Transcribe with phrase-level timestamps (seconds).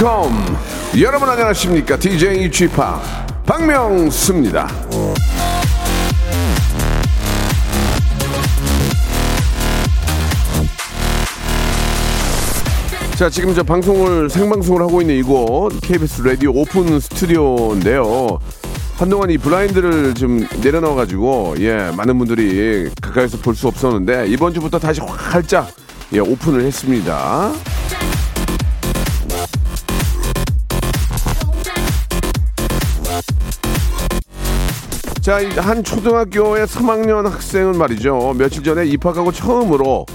[0.00, 0.56] welcome.
[1.00, 1.98] 여러분 안녕하십니까?
[1.98, 2.76] DJ Chip
[3.44, 4.68] 박명수입니다.
[13.16, 18.38] 자, 지금 저 방송을 생방송을 하고 있는 이곳 KBS 라디오 오픈 스튜디오인데요.
[18.96, 24.78] 한동안 이 블라인드를 좀 내려놔 가지고 예, 많은 분들이 가까이서 볼 수 없었는데 이번 주부터
[24.78, 25.68] 다시 활짝
[26.12, 27.52] 예, 오픈을 했습니다.
[35.28, 38.34] 자, 한 초등학교의 3학년 학생은 말이죠.
[38.38, 40.06] 며칠 전에 입학하고 처음으로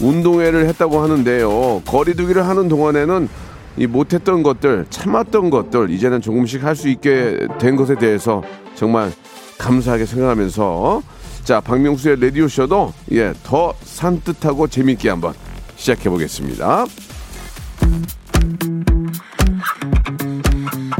[0.00, 1.82] 운동회를 했다고 하는데요.
[1.84, 3.28] 거리두기를 하는 동안에는
[3.76, 8.42] 이 못했던 것들, 참았던 것들, 이제는 조금씩 할 수 있게 된 것에 대해서
[8.74, 9.12] 정말
[9.58, 11.02] 감사하게 생각하면서
[11.44, 15.34] 자, 박명수의 라디오쇼도 예, 더 산뜻하고 재밌게 한번
[15.76, 16.86] 시작해 보겠습니다.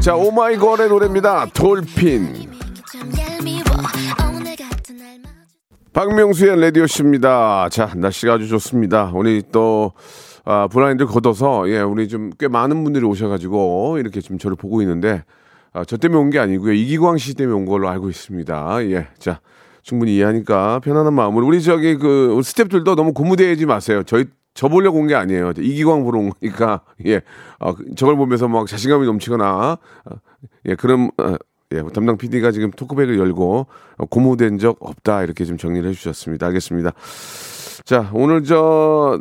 [0.03, 1.47] 자, 오마이걸의 노래입니다.
[1.55, 2.52] 돌핀.
[5.92, 7.68] 박명수의 라디오쇼입니다.
[7.70, 9.10] 자, 날씨가 아주 좋습니다.
[9.14, 9.92] 오늘 또,
[10.44, 15.22] 아, 브라인드 걷어서, 예, 우리 좀 꽤 많은 분들이 오셔가지고, 이렇게 좀 저를 보고 있는데,
[15.74, 16.72] 아, 저 때문에 온 게 아니고요.
[16.72, 18.84] 이기광 씨 때문에 온 걸로 알고 있습니다.
[18.90, 19.40] 예, 자,
[19.82, 21.46] 충분히 이해하니까 편안한 마음으로.
[21.46, 24.02] 우리 저기 그 스탭들도 너무 고무되지 마세요.
[24.04, 25.52] 저희, 저 보려고 온 게 아니에요.
[25.58, 27.20] 이기광 보러 온 거니까, 예,
[27.60, 30.14] 어, 저걸 보면서 막 자신감이 넘치거나, 어,
[30.68, 31.34] 예, 그런, 어,
[31.73, 33.66] 예, 담당 PD가 지금 토크백을 열고
[34.10, 36.47] 고무된 적 없다 이렇게 좀 정리를 해주셨습니다.
[36.49, 36.93] 알겠습니다.
[37.84, 39.21] 자, 오늘 저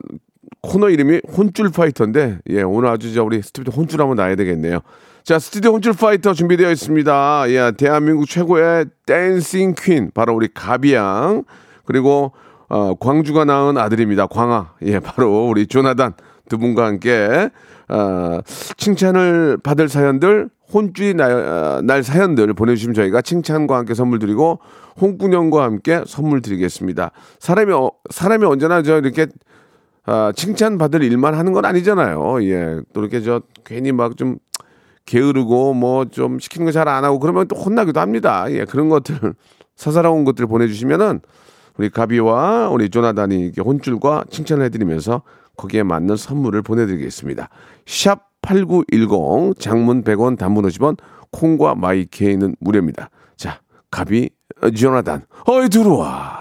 [0.61, 4.79] 코너 이름이 혼줄 파이터인데 예, 오늘 아주 저 우리 스튜디오 혼줄 한번 나야 되겠네요.
[5.23, 7.45] 자, 스튜디오 혼줄 파이터 준비되어 있습니다.
[7.49, 11.43] 예, 대한민국 최고의 dancing queen 바로 우리 가비양
[11.85, 12.31] 그리고
[12.69, 14.27] 어, 광주가 낳은 아들입니다.
[14.27, 14.75] 광아.
[14.83, 16.13] 예, 바로 우리 조나단
[16.47, 17.49] 두 분과 함께
[17.91, 18.41] 어,
[18.77, 24.59] 칭찬을 받을 사연들 혼쭐이 날, 어, 날 사연들 보내주시면 저희가 칭찬과 함께 선물 드리고
[24.99, 27.11] 홍군형과 함께 선물 드리겠습니다.
[27.39, 29.27] 사람이 어, 사람이 언제나 저 이렇게
[30.05, 32.43] 아, 칭찬 받을 일만 하는 건 아니잖아요.
[32.43, 34.37] 예, 또 이렇게 저 괜히 막 좀
[35.05, 38.45] 게으르고 뭐 좀 시키는 거 잘 안 하고 그러면 또 혼나기도 합니다.
[38.51, 39.33] 예, 그런 것들
[39.75, 41.21] 사사로운 것들 보내주시면은
[41.77, 45.21] 우리 가비와 우리 조나단이 혼줄과 칭찬을 해드리면서
[45.61, 47.49] 거기에 맞는 선물을 보내드리겠습니다.
[47.85, 50.97] 샵 8910 장문 100원 단문 50원
[51.31, 53.11] 콩과 마이케이는 무료입니다.
[53.37, 53.61] 자,
[53.91, 54.31] 가비
[54.75, 56.40] 조나단 어이 들어와.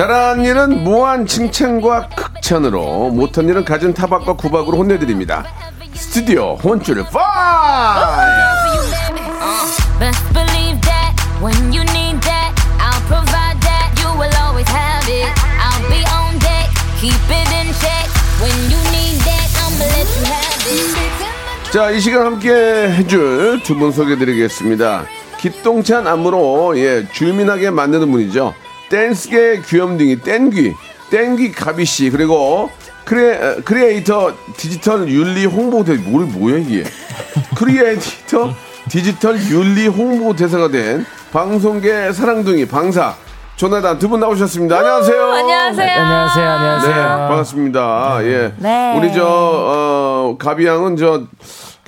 [0.00, 5.44] 잘한 일은 무한 칭찬과 극찬으로 못한 일은 갖은 타박과 구박으로 혼내드립니다.
[5.92, 8.00] 스튜디오 혼줄 파이!
[21.72, 25.04] 자, 이 시간 함께 해줄 두 분 소개드리겠습니다.
[25.38, 28.54] 기똥찬 안무로 예, 줄민하게 만드는 분이죠.
[28.90, 30.74] 댄스계 귀염둥이 땡귀,
[31.10, 32.70] 땡귀 가비 씨 그리고
[33.04, 36.84] 크리에, 어, 크리에이터 디지털 윤리 홍보 대 뭘 뭐야 이게?
[37.56, 38.54] 크리에이터
[38.90, 43.14] 디지털 윤리 홍보 대사가 된 방송계 사랑둥이 방사
[43.56, 44.78] 조나단 두 분 나오셨습니다.
[44.78, 45.32] 안녕하세요.
[45.32, 45.90] 안녕하세요.
[46.00, 46.94] 안녕하세요, 안녕하세요.
[46.94, 48.18] 네, 반갑습니다.
[48.22, 48.52] 예.
[48.56, 48.94] 네.
[48.98, 51.22] 우리 저, 어, 가비 양은 저,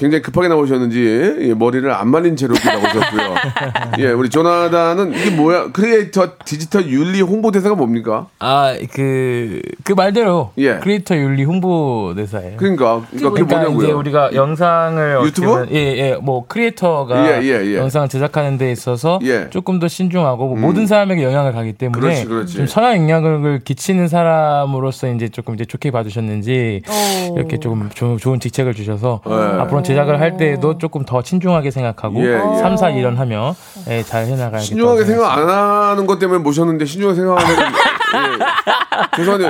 [0.02, 3.34] 굉장히 급하게 나오셨는지 예, 머리를 안 말린 채로 나오셨고요.
[4.00, 5.70] 예, 우리 조나단은 이게 뭐야?
[5.72, 8.26] 크리에이터 디지털 윤리 홍보 대사가 뭡니까?
[8.40, 10.78] 아, 그, 그 말대로 예.
[10.78, 12.56] 크리에이터 윤리 홍보 대사예요.
[12.56, 13.84] 그러니까, 그러니까 그게 그러니까 뭐냐고요?
[13.84, 15.46] 이제 우리가 영상을 유튜브?
[15.46, 17.76] 보면- 예, 예, 뭐 크리에이터가 예, 예, 예.
[17.76, 19.50] 영상을 제작하는 데 있어서 예.
[19.50, 22.56] 조금 더 신중하고 뭐 모든 사람에게 영향을 가기 때문에 그렇지, 그렇지.
[22.56, 26.82] 좀 선한 영향을 끼치는 사람으로서 이제 조금 이제 좋게 봐주셨는지
[27.30, 27.36] 오.
[27.38, 29.32] 이렇게 조금 조, 좋은 직책을 주셔서 네.
[29.32, 32.58] 앞으로 제 작을 할 때도 조금 더 친중하게 생각하고 예, 예.
[32.58, 33.54] 3, 4, 1년 하면
[33.88, 34.60] 예, 잘 해나가야겠다.
[34.60, 37.56] 신중하게 생각 안 하는 것 때문에 모셨는데 신중하게 생각하면
[38.14, 39.16] 예.
[39.16, 39.48] 죄송한데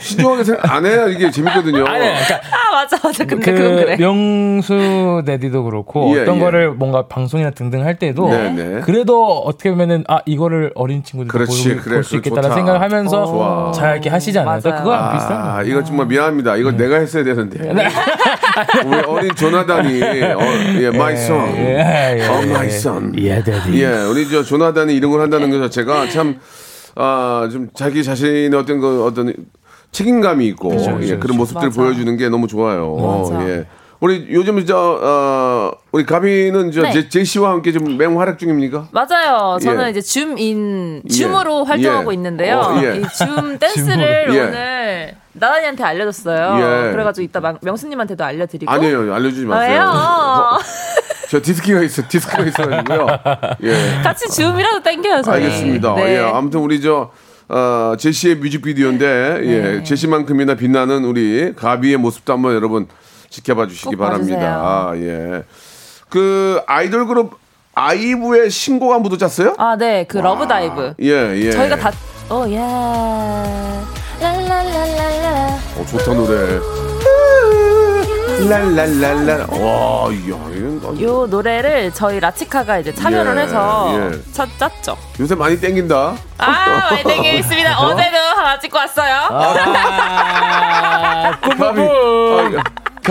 [0.00, 1.84] 신중하게 생각 안 해야 이게 재밌거든요.
[1.86, 3.24] 아니, 그러니까 아 맞아 맞아.
[3.24, 3.96] 근데 그 그, 건 그래.
[3.96, 6.40] 명수 데디도 그렇고 예, 어떤 예.
[6.40, 8.80] 거를 뭔가 방송이나 등등 할 때도 네, 네.
[8.80, 12.54] 그래도 어떻게 보면은 아 이거를 어린 친구들도 그렇지, 볼 그래, 수 그거 있겠다는 좋다.
[12.54, 13.72] 생각을 하면서 좋아.
[13.72, 14.60] 잘 이렇게 하시잖아요.
[14.60, 14.82] 그래서 맞아요.
[14.84, 15.62] 그거랑 비슷한 아.
[15.62, 16.56] 이거 정말 미안합니다.
[16.56, 17.70] 이거 내가 했어야 되는데.
[18.84, 20.40] 우리 어린 조나단이, 어,
[20.80, 21.56] 예, my son.
[21.56, 22.68] 예, 예, oh, my 예.
[22.74, 23.12] son.
[23.18, 23.82] 예, 데디.
[23.82, 26.40] 예, 우리 저 조나단이 이런 걸 한다는 것 자체가 참,
[26.96, 29.32] 아, 좀 자기 자신의 어떤 그 어떤
[29.92, 31.80] 책임감이 있고, 그렇죠, 예, 그렇죠, 그런 모습들을 맞아.
[31.80, 32.94] 보여주는 게 너무 좋아요.
[32.96, 33.48] 맞아.
[33.48, 33.66] 예.
[34.00, 36.92] 우리 요즘 저, 어, 우리 가비는 저 네.
[36.92, 38.88] 제, 제시와 함께 좀 맹 활약 중입니까?
[38.92, 39.58] 맞아요.
[39.60, 39.90] 저는 예.
[39.90, 41.68] 이제 줌인 줌으로 예.
[41.68, 42.14] 활동하고 예.
[42.14, 42.58] 있는데요.
[42.60, 42.96] 어, 예.
[42.96, 44.28] 이줌 댄스를.
[44.32, 44.40] 예.
[44.40, 46.56] 오늘 나단이한테 알려줬어요.
[46.88, 46.92] 예.
[46.92, 48.72] 그래가지고 이따 막 명수님한테도 알려드리고.
[48.72, 49.92] 아니에요, 알려주지 마세요.
[51.30, 53.06] 저 리스크가 있어, 리스크가 있어가지고요.
[53.62, 54.00] 예.
[54.02, 55.22] 같이 줌이라도 땡겨요.
[55.22, 55.44] 저희.
[55.44, 55.94] 알겠습니다.
[55.94, 56.16] 네.
[56.16, 57.12] 예, 아무튼 우리 저
[57.48, 59.82] 어, 제시의 뮤직비디오인데 예, 네.
[59.84, 62.88] 제시만큼이나 빛나는 우리 가비의 모습도 한번 여러분
[63.28, 64.40] 지켜봐 주시기 꼭 바랍니다.
[64.60, 65.44] 아, 예.
[66.08, 67.38] 그 아이돌 그룹
[67.74, 69.54] 아이브의 신곡 안무도 짰어요?
[69.56, 70.06] 아, 네.
[70.08, 70.94] 그 LOVE DIVE.
[71.00, 71.52] 예, 예.
[71.52, 71.92] 저희가 다
[72.28, 72.56] 어, 예.
[74.20, 75.58] 랄랄랄랄라.
[75.76, 76.79] 어, 좋다 노래.
[78.48, 79.46] 랄랄랄라.
[79.50, 84.10] 와, 이야, 이건 요 노래를 저희 라치카가 이제 참여를 예, 해서 예.
[84.32, 84.96] cha- 짰죠.
[85.20, 86.14] 요새 많이 땡긴다.
[86.38, 87.78] 아, 많이 되게 있습니다.
[87.80, 89.14] 어제도 하나 찍고 왔어요.
[89.30, 91.80] 아, 가비,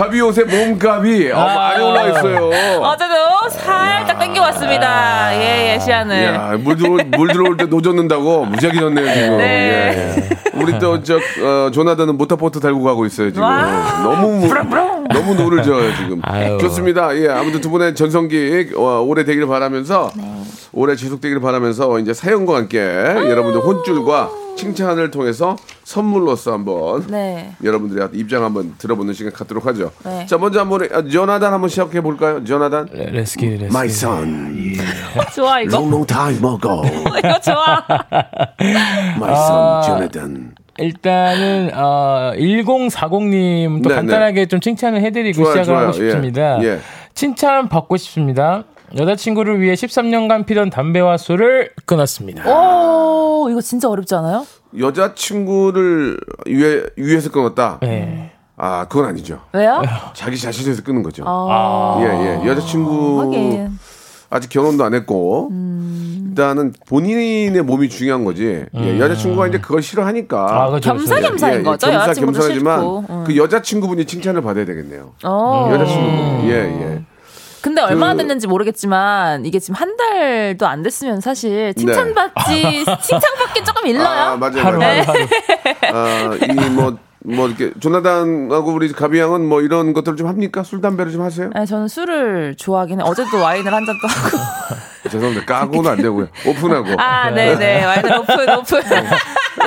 [0.00, 2.46] 아, 가비 요새 몸값이 아, 많이 올라 있어요.
[2.80, 3.14] 어제도
[3.50, 5.34] 살짝 땡겨왔습니다.
[5.34, 6.24] 예, 예, 시안을.
[6.24, 9.36] 야, 물 들어올, 물 들어올 때 노젓는다고 무지하게 젓네요, 지금.
[9.36, 10.16] 네.
[10.16, 10.28] 예.
[10.54, 13.42] 우리 또, 저, 어, 조나단은 모터보트 달고 가고 있어요, 지금.
[13.42, 14.00] 와.
[14.02, 14.48] 너무,
[15.12, 16.20] 너무 노를 져요, 지금.
[16.22, 16.56] 아유.
[16.58, 17.14] 좋습니다.
[17.18, 20.10] 예, 아무튼 두 분의 전성기, 어, 오래 되기를 바라면서,
[20.72, 24.30] 오래 지속되기를 바라면서, 이제 사연과 함께 여러분들 혼줄과
[24.64, 27.52] 칭찬을 통해서 선물로서 한번 네.
[27.64, 29.90] 여러분들의 입장 한번 들어보는 시간 갖도록 하죠.
[30.04, 30.26] 네.
[30.26, 32.44] 자, 먼저 한번, 아, 조나단 한번 시작해 볼까요?
[32.44, 32.88] 조나단?
[32.92, 33.64] 레스키 레스키.
[33.66, 34.76] My son,
[35.34, 35.78] 좋아, 이거.
[35.78, 36.82] long, long time ago.
[37.18, 37.84] 이거 좋아.
[39.16, 40.54] My son, Jonathan.
[40.78, 45.82] 일단은 어 1040님 또 네, 간단하게 좀 칭찬을 해드리고 좋아요, 시작을 좋아요.
[45.84, 46.62] 하고 싶습니다.
[46.62, 46.78] 예, 예.
[47.14, 48.64] 칭찬 받고 싶습니다.
[48.96, 52.44] 여자친구를 위해 13년간 피던 담배와 술을 끊었습니다.
[52.48, 54.46] 오, 이거 진짜 어렵지 않아요?
[54.78, 57.78] 여자친구를 위해, 위해서 끊었다?
[57.82, 58.32] 네.
[58.56, 59.40] 아, 그건 아니죠.
[59.52, 59.82] 왜요?
[60.14, 61.24] 자기 자신을 위해서 끊는 거죠.
[61.26, 62.04] 아, 예,
[62.44, 62.46] 예.
[62.48, 63.78] 여자친구 하긴.
[64.32, 66.26] 아직 결혼도 안 했고, 음.
[66.28, 68.64] 일단은 본인의 몸이 중요한 거지.
[68.76, 70.38] 예, 여자친구가 이제 그걸 싫어하니까.
[70.42, 71.14] 아, 그렇죠, 그렇죠.
[71.14, 71.86] 겸사겸사인 거죠.
[71.88, 73.04] 겸사 여자친구도 겸사하지만 싫고.
[73.10, 73.24] 응.
[73.26, 75.14] 그 여자친구분이 칭찬을 받아야 되겠네요.
[75.24, 75.70] 어.
[75.72, 76.48] 여자친구분.
[76.48, 77.04] 예, 예.
[77.62, 81.72] 근데 얼마나 그- 됐는지 모르겠지만 이게 지금 한 달도 안 됐으면 사실 네.
[81.74, 84.06] 칭찬받지 칭찬받기 조금 일러요.
[84.06, 84.62] 아, 맞아요.
[84.64, 85.02] 하루 맞아요.
[85.02, 85.26] 하루
[85.92, 86.30] 하루.
[86.32, 90.62] 아, 이 뭐, 뭐 이렇게 조나단하고 우리 가비 양은 뭐 이런 것들을 좀 합니까?
[90.62, 91.50] 술 담배를 좀 하세요?
[91.54, 93.04] 네, 저는 술을 좋아하긴 해.
[93.06, 94.38] 어제도 와인을 한 잔도 하고.
[95.10, 95.44] 죄송합니다.
[95.46, 96.28] 까고는 안 되고요.
[96.46, 96.88] 오픈하고.
[96.98, 97.84] 아, 네, 네.
[97.84, 98.80] 와인을 오픈, 오픈.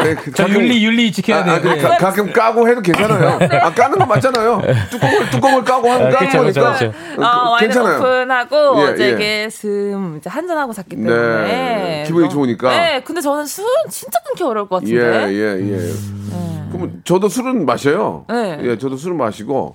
[0.03, 1.55] 네, 그저 가끔- 윤리 윤리 지켜야 아, 돼요.
[1.55, 1.77] 아, 그, 네.
[1.77, 3.39] 가, 가끔 까고 해도 괜찮아요.
[3.61, 4.61] 아, 까는 거 맞잖아요.
[4.89, 6.73] 뚜껑을, 뚜껑을 까고 하는 아, 까는 그쵸, 그쵸, 거니까.
[6.73, 6.85] 그쵸.
[6.85, 7.99] 어, 그- 어, 와인을 괜찮아요.
[7.99, 9.09] 오픈하고 예, 어제 예.
[9.11, 12.69] 이게 슴 이제 한 잔 하고 잤기 네, 때문에 기분이 너무- 좋으니까.
[12.69, 15.33] 네, 근데 저는 술은 진짜 끊기 어려울 것 예, 같은데.
[15.33, 15.91] 예, 예.
[16.71, 18.25] 그럼 저도 술은 마셔요.
[18.29, 18.57] 네.
[18.63, 19.73] 예, 저도 술은 마시고.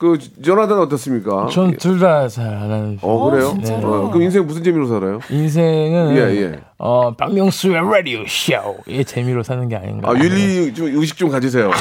[0.00, 1.46] 그, 조나단 어떻습니까?
[1.52, 2.98] 전 둘 다 잘 안 하는.
[3.02, 3.48] 어, 그래요?
[3.84, 5.20] 어, 그럼 인생 무슨 재미로 살아요?
[5.28, 6.60] 인생은 예, 예.
[6.78, 10.10] 어 박명수의 라디오 쇼의 재미로 사는 게 아닌가.
[10.10, 11.70] 아, 윤리 좀 의식 좀 가지세요.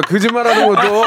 [0.00, 1.04] 거짓말하는 것도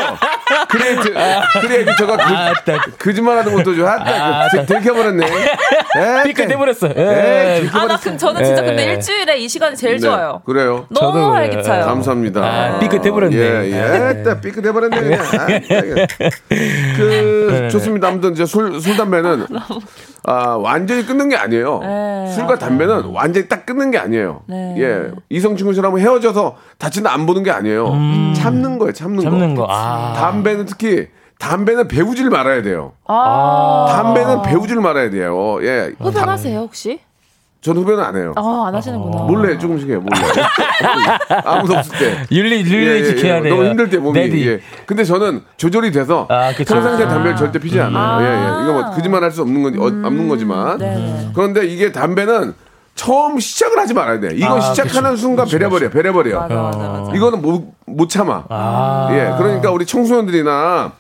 [0.69, 1.13] 크리에이트
[1.61, 5.25] 크리에이터가 그, 아, 딱 거짓말하는 것도 좀 아, 아, 딱 들켜버렸네.
[6.25, 6.87] 삐끗 해버렸어.
[6.95, 7.69] 에 예.
[7.71, 8.67] 아, 나 그, 저는 진짜 예.
[8.67, 10.33] 근데 일주일에 이 시간이 제일 좋아요.
[10.33, 10.85] 네, 그래요.
[10.89, 11.31] 너무 그래요.
[11.31, 11.85] 활기차요.
[11.85, 12.41] 감사합니다.
[12.41, 13.35] 아, 삐끗해버렸네.
[13.35, 14.23] 예, 예.
[14.23, 15.15] 딱 삐끗해버렸네.
[15.15, 15.59] 아, 예.
[16.97, 17.69] 그, 네.
[17.69, 18.07] 좋습니다.
[18.09, 19.47] 아무튼 이제 술, 술, 담배는,
[20.23, 21.79] 아, 완전히 끊는 게 아니에요.
[21.79, 24.41] 네, 술과 담배는 완전히 딱 끊는 게 아니에요.
[24.47, 24.75] 네.
[24.79, 25.11] 예.
[25.29, 27.93] 이성 친구처럼 헤어져서 다치는 안 보는 게 아니에요.
[28.35, 29.24] 참는 거예요, 참는, 음.
[29.24, 29.65] 참는 거.
[29.65, 29.74] 거.
[29.74, 30.13] 아.
[30.13, 31.08] 담배는 특히,
[31.39, 32.94] 담배는 배우질 말아야 돼요.
[33.08, 35.58] 아, 담배는 배우질 말아야 돼요.
[35.63, 35.91] 예.
[36.00, 37.00] 흡연하세요 혹시?
[37.62, 38.32] 전 흡연은 안 해요.
[38.36, 39.24] 아, 안 하시는구나.
[39.24, 40.22] 몰래 조금씩 해요, 몰래.
[41.44, 42.24] 아무도 없을 때.
[42.32, 43.41] 윤리 윤리 예, 예, 지켜야 예.
[43.41, 43.55] 돼요.
[43.55, 44.20] 너무 힘들 때 몸이.
[44.20, 44.48] 레디.
[44.48, 44.60] 예.
[44.86, 46.51] 근데 저는 조절이 돼서 아.
[46.55, 48.24] 평상시에 담배를 절대 피지 않아요.
[48.24, 48.63] 예, 예.
[48.63, 50.77] 이거 뭐 거짓말 할 수 없는 건 어, 없는 거지만.
[50.77, 51.29] 네.
[51.34, 52.53] 그런데 이게 담배는
[52.95, 54.29] 처음 시작을 하지 말아야 돼.
[54.33, 55.21] 이건 아, 시작하는 그쵸.
[55.21, 56.39] 순간 베려버려, 베려버려.
[56.39, 57.11] 맞아, 맞아, 맞아.
[57.13, 58.45] 이거는 못, 못 참아.
[58.49, 59.09] 아.
[59.11, 60.93] 예, 그러니까 우리 청소년들이나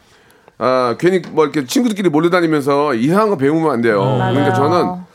[0.57, 4.01] 아, 괜히 뭐 이렇게 친구들끼리 몰려다니면서 이상한 거 배우면 안 돼요.
[4.01, 5.05] 그러니까 저는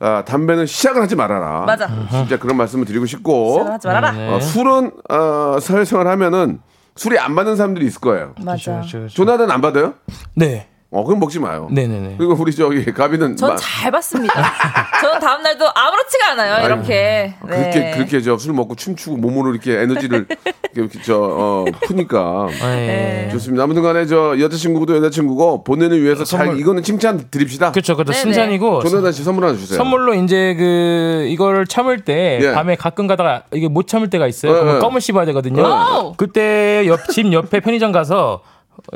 [0.00, 1.62] 아, 담배는 시작을 하지 말아라.
[1.62, 1.88] 맞아.
[2.10, 4.10] 진짜 그런 말씀을 드리고 싶고 시작을 하지 말아라.
[4.12, 4.28] 네.
[4.34, 6.60] 어, 술은 어, 사회생활 하면은
[6.96, 8.34] 술이 안 받는 사람들이 있을 거예요.
[8.44, 8.82] 맞아.
[9.08, 9.94] 조나단 안 받아요?
[10.34, 10.68] 네.
[10.94, 11.66] 어, 그럼 먹지 마요.
[11.72, 12.14] 네네네.
[12.18, 14.32] 그리고 우리 저기 가비는 전 마- 잘 봤습니다.
[15.02, 16.64] 저는 다음 날도 아무렇지가 않아요.
[16.66, 17.34] 이렇게.
[17.48, 17.56] 네.
[17.70, 20.26] 그렇게 그렇게 저 술 먹고 춤추고 몸으로 이렇게 에너지를
[20.76, 23.28] 이렇게 저 어, 푸니까 네.
[23.32, 23.64] 좋습니다.
[23.64, 26.60] 아무튼간에 저 여자친구도 여자친구고 본인을 위해서 잘 선물.
[26.60, 27.72] 이거는 칭찬 드립시다.
[27.72, 28.12] 그렇죠, 그렇죠.
[28.12, 29.76] 칭찬이고 조나단 씨 선물 하나 주세요.
[29.76, 32.52] 선물로 이제 그 이거를 참을 때 예.
[32.52, 34.52] 밤에 가끔 가다가 이게 못 참을 때가 있어요.
[34.52, 34.80] 네, 그러면 네.
[34.86, 35.62] 껌을 씹어야 되거든요.
[35.62, 36.14] 오!
[36.16, 38.40] 그때 옆집 옆에 편의점 가서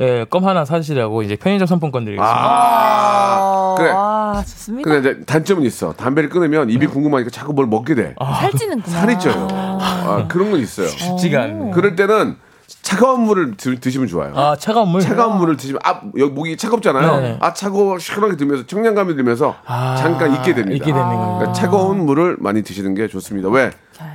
[0.00, 2.34] 예, 껌 하나 사시라고 이제 편의점 상품권 드리겠습니다.
[2.36, 3.90] 아, 그래.
[3.94, 4.90] 아, 좋습니다.
[4.90, 5.92] 근데 이제 단점은 있어.
[5.92, 8.14] 담배를 끊으면 입이 궁금하니까 자꾸 뭘 먹게 돼.
[8.40, 8.96] 살찌는구나.
[8.96, 9.48] 살이 쪄요.
[9.50, 10.88] 아, 그런 건 있어요.
[10.88, 11.70] 쉽지가 않네.
[11.72, 12.36] 그럴 때는
[12.82, 14.32] 차가운 물을 드, 드시면 좋아요.
[14.36, 15.00] 아 차가운 물.
[15.00, 17.16] 차가운 물을 드시면 아 여기 목이 차갑잖아요.
[17.20, 17.38] 네네.
[17.40, 20.74] 아 차가워 시원하게 들면서 청량감이 들면서 아, 잠깐 잊게 됩니다.
[20.74, 21.36] 잊게 되는 거예요.
[21.38, 23.48] 그러니까 차가운 물을 많이 드시는 게 좋습니다.
[23.48, 23.70] 왜?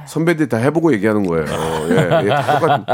[0.07, 1.45] 선배들이 다 해보고 얘기하는 거예요.
[1.89, 2.86] 예, 예, 다 똑같은.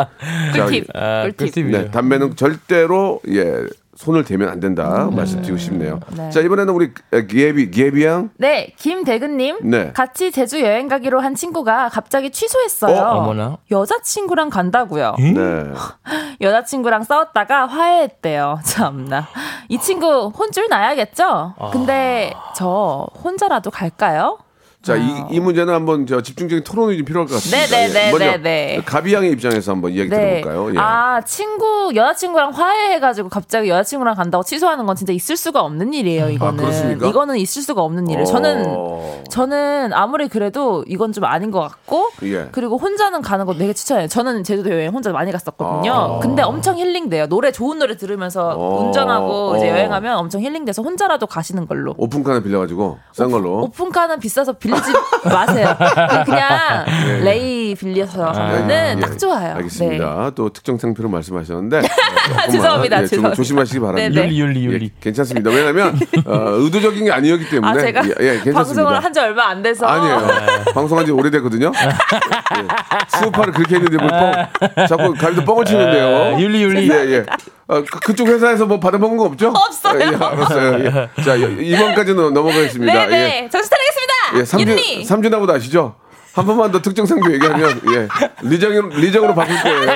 [0.55, 0.87] 자, 꿀팁.
[0.95, 1.37] 아, 꿀팁.
[1.37, 1.77] 꿀팁이죠.
[1.77, 3.63] 네, 담배는 절대로 예
[3.99, 5.99] 손을 대면 안 된다 말씀드리고 싶네요.
[6.31, 6.93] 자 이번에는 우리
[7.27, 8.29] 기예비 기예비 양.
[8.37, 9.69] 네, 김대근님.
[9.69, 9.91] 네.
[9.91, 12.95] 같이 제주 여행 가기로 한 친구가 갑자기 취소했어요.
[12.95, 13.57] 어, 어머나.
[13.69, 15.15] 여자친구랑 간다고요.
[15.19, 15.33] 네.
[16.39, 18.59] 여자친구랑 싸웠다가 화해했대요.
[18.63, 19.27] 참나.
[19.67, 21.55] 이 친구 혼줄 나야겠죠?
[21.73, 24.37] 근데 저 혼자라도 갈까요?
[24.89, 27.77] 자, 이, 이 문제는 한번 저 집중적인 토론이 좀 필요할 것 같습니다.
[27.77, 28.11] 네네네, 예.
[28.11, 28.81] 먼저 네네.
[28.87, 30.73] 가비 양의 입장에서 한번 이야기 들어볼까요?
[30.73, 30.79] 예.
[30.79, 36.59] 아, 친구, 여자친구랑 화해해가지고 갑자기 여자친구랑 간다고 취소하는 건 진짜 있을 수가 없는 일이에요, 이거는.
[36.59, 37.07] 아, 그렇습니까?
[37.07, 38.23] 이거는 있을 수가 없는 일이에요.
[38.23, 38.25] 어.
[38.25, 42.47] 저는, 저는 아무리 그래도 이건 좀 아닌 것 같고, 예.
[42.51, 44.07] 그리고 혼자는 가는 거 되게 추천해요.
[44.07, 45.93] 저는 제주도 여행 혼자 많이 갔었거든요.
[45.93, 46.19] 아.
[46.19, 47.27] 근데 엄청 힐링돼요.
[47.27, 48.85] 노래, 좋은 노래 들으면서 어.
[48.85, 49.73] 운전하고 이제 어.
[49.73, 51.93] 여행하면 엄청 힐링돼서 혼자라도 가시는 걸로.
[51.95, 53.61] 오픈카나 빌려가지고 싼 걸로.
[53.65, 54.93] 오픈카는 비싸서 빌리지
[55.33, 55.75] 마세요.
[56.25, 56.85] 그냥
[57.23, 59.55] 레이 빌려서 가면은 예, 딱 좋아요.
[59.55, 60.31] 알겠습니다.
[60.35, 61.81] 또 특정 상표로 말씀하셨는데
[62.25, 63.35] 조금만, 죄송합니다, 예, 좀 죄송합니다.
[63.35, 64.09] 조심하시기 바랍니다.
[64.09, 64.21] 네네.
[64.27, 64.85] 윤리 윤리 윤리.
[64.85, 65.49] 예, 괜찮습니다.
[65.49, 68.53] 왜냐하면 어, 의도적인 게 아니었기 때문에 아, 제가 예, 예, 괜찮습니다.
[68.53, 69.85] 방송을 한 지 얼마 안 돼서.
[69.87, 70.27] 아니에요.
[70.73, 71.71] 방송한 지 오래됐거든요.
[71.75, 73.17] 예.
[73.17, 76.35] 스우파를 그렇게 했는데 뭘 뻥, 자꾸 가비도 뻥을 치는데요.
[76.35, 76.89] 아, 윤리, 윤리.
[76.91, 77.25] 예, 예.
[77.67, 79.49] 어, 그, 그쪽 회사에서 뭐 받아먹은 거 없죠?
[79.49, 79.99] 없어요.
[79.99, 80.85] 예, 알았어요.
[80.85, 81.23] 예.
[81.23, 82.93] 자, 이번까지는 넘어가겠습니다.
[82.93, 83.43] 네네.
[83.45, 83.49] 예.
[83.49, 84.08] 정신 차리겠습니다.
[84.37, 85.03] 예, 삼준, 윤리.
[85.05, 85.95] 삼준하고도 아시죠?
[86.33, 88.07] 한 번만 더 특정 상표 얘기하면, 예.
[88.47, 89.85] 리정으로, 리정으로 바꿀 거예요.
[89.85, 89.93] 나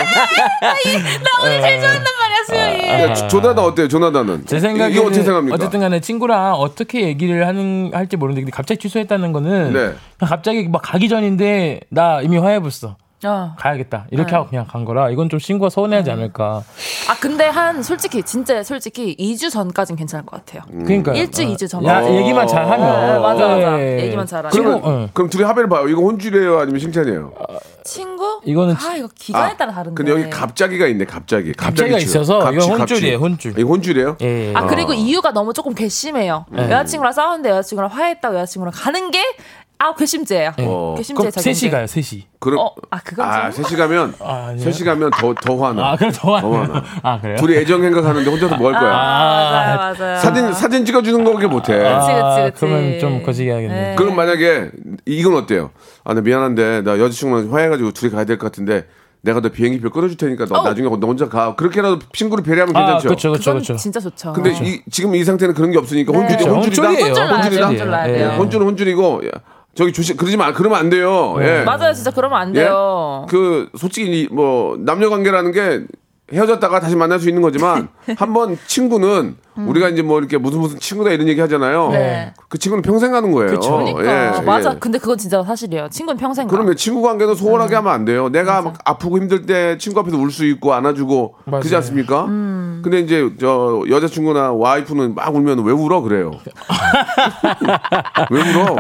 [1.43, 3.09] 오늘 제일 좋아한단 말이야, 수요일.
[3.09, 3.87] 예, 조- 조나단 어때요?
[3.87, 4.45] 조나단은?
[4.47, 5.55] 제 생각에 이거 어떻게 생각합니까?
[5.55, 9.93] 어쨌든 간에 친구랑 어떻게 얘기를 하는 할지 모르는데 근데 갑자기 취소했다는 거는 네.
[10.27, 12.97] 갑자기 막 가기 전인데 나 이미 화해했어.
[13.25, 13.55] 어.
[13.57, 14.05] 가야겠다.
[14.11, 14.35] 이렇게 네.
[14.35, 16.63] 하고 그냥 간 거라 이건 좀 친구가 서운해하지 않을까.
[17.09, 20.63] 아, 근데 한, 솔직히, 진짜 솔직히 2주 전까지는 괜찮을 것 같아요.
[20.85, 21.83] 그러니까 일주, 이주 전.
[21.85, 22.09] 야, 어.
[22.09, 22.79] 얘기만 잘 하면
[23.13, 23.79] 네, 맞아, 맞아.
[23.79, 24.03] 예.
[24.05, 24.51] 얘기만 잘하면.
[24.51, 25.09] 친구, 응.
[25.13, 25.87] 그럼 둘이 합의를 봐요.
[25.87, 26.59] 이거 혼줄이에요?
[26.59, 27.33] 아니면 칭찬이에요?
[27.83, 28.41] 친구?
[28.45, 29.95] 이거는 아, 이거 기간에 따라 다른데.
[30.01, 31.51] 근데 여기 갑자기가 있네, 갑자기.
[31.53, 32.09] 갑자기가 치고.
[32.09, 32.79] 있어서 갑치, 이건.
[32.79, 33.59] 혼줄이에요, 혼줄.
[33.59, 34.17] 이거 혼줄이에요?
[34.21, 34.53] 예.
[34.55, 36.45] 아 그리고 이유가 너무 조금 괘씸해요.
[36.55, 39.19] 여자친구랑 싸웠는데 여자친구랑 화해했다고 여자친구랑 가는 게
[39.79, 40.51] 아 괘씸죄예요.
[40.59, 40.93] 어.
[40.97, 41.53] 괘씸죄 그럼 적용돼.
[41.53, 42.27] 셋이 가요, 셋이.
[42.39, 43.63] 그럼, 어, 아 그건 아, 좀.
[43.63, 44.71] 셋이 가면, 아, 아니에요?
[44.71, 45.91] 셋이 가면 더, 더 화나.
[45.91, 46.73] 아, 그럼 더더 화나.
[46.73, 46.83] 하나.
[47.01, 47.35] 아, 그래요?
[47.37, 48.91] 둘이 애정 행각하는데 혼자서 뭐 할 거야?
[48.93, 50.17] 아, 맞아요, 맞아요.
[50.19, 51.77] 사진, 사진 찍어 주는 거밖에 못 해.
[51.77, 52.59] 그치, 그치, 아, 그치.
[52.65, 53.73] 그러면 좀 거시기 하겠네.
[53.89, 53.95] 네.
[53.97, 54.71] 그럼 만약에
[55.05, 55.71] 이건 어때요?
[56.05, 58.85] 아, 나 미안한데 나 여자친구랑 화해가지고 둘이 가야 될 것 같은데
[59.21, 60.63] 내가 너 비행기표 끊어줄 테니까 너 어.
[60.63, 61.55] 나중에 너 혼자 가.
[61.55, 63.07] 그렇게라도 친구를 배려하면 아, 괜찮죠?
[63.09, 63.75] 그렇죠, 그렇죠, 그건 그렇죠.
[63.81, 64.33] 진짜 좋죠.
[64.33, 66.55] 근데 이, 지금 이 상태는 그런 게 없으니까 혼줄이 그렇죠.
[66.55, 66.87] 혼줄이다.
[66.87, 67.07] 혼줄이에요.
[67.09, 67.67] 혼줄 나야 혼줄이다.
[67.67, 68.13] 혼줄 나야 예.
[68.17, 68.29] 돼요.
[68.37, 69.29] 혼줄은 혼줄이고 야,
[69.75, 71.35] 저기 조심 그러지 마 그러면 안 돼요.
[71.39, 71.63] 예.
[71.63, 72.59] 맞아요, 진짜 그러면 안 예?
[72.59, 73.25] 돼요.
[73.29, 75.85] 그 솔직히 이뭐 남녀 관계라는 게
[76.33, 80.79] 헤어졌다가 다시 만날 수 있는 거지만 한 번 친구는 우리가 이제 뭐 이렇게 무슨 무슨
[80.79, 81.87] 친구다 이런 얘기 하잖아요.
[81.87, 81.91] 음.
[81.91, 82.33] 네.
[82.49, 83.59] 그 친구는 평생 가는 거예요.
[83.59, 84.71] 그러니까 예, 맞아.
[84.71, 84.77] 예.
[84.79, 85.89] 근데 그건 진짜 사실이에요.
[85.89, 86.51] 친구는 평생 가.
[86.51, 87.35] 그러면 친구 관계는 음.
[87.35, 88.29] 소홀하게 하면 안 돼요.
[88.29, 91.77] 내가 막 아프고 힘들 때 친구 앞에서 울 수 있고 안아주고 그러지 맞아요.
[91.77, 92.25] 않습니까?
[92.25, 92.81] 음.
[92.83, 96.31] 근데 이제 저 여자친구나 와이프는 막 울면 왜 울어 그래요.
[98.31, 98.75] 왜 울어?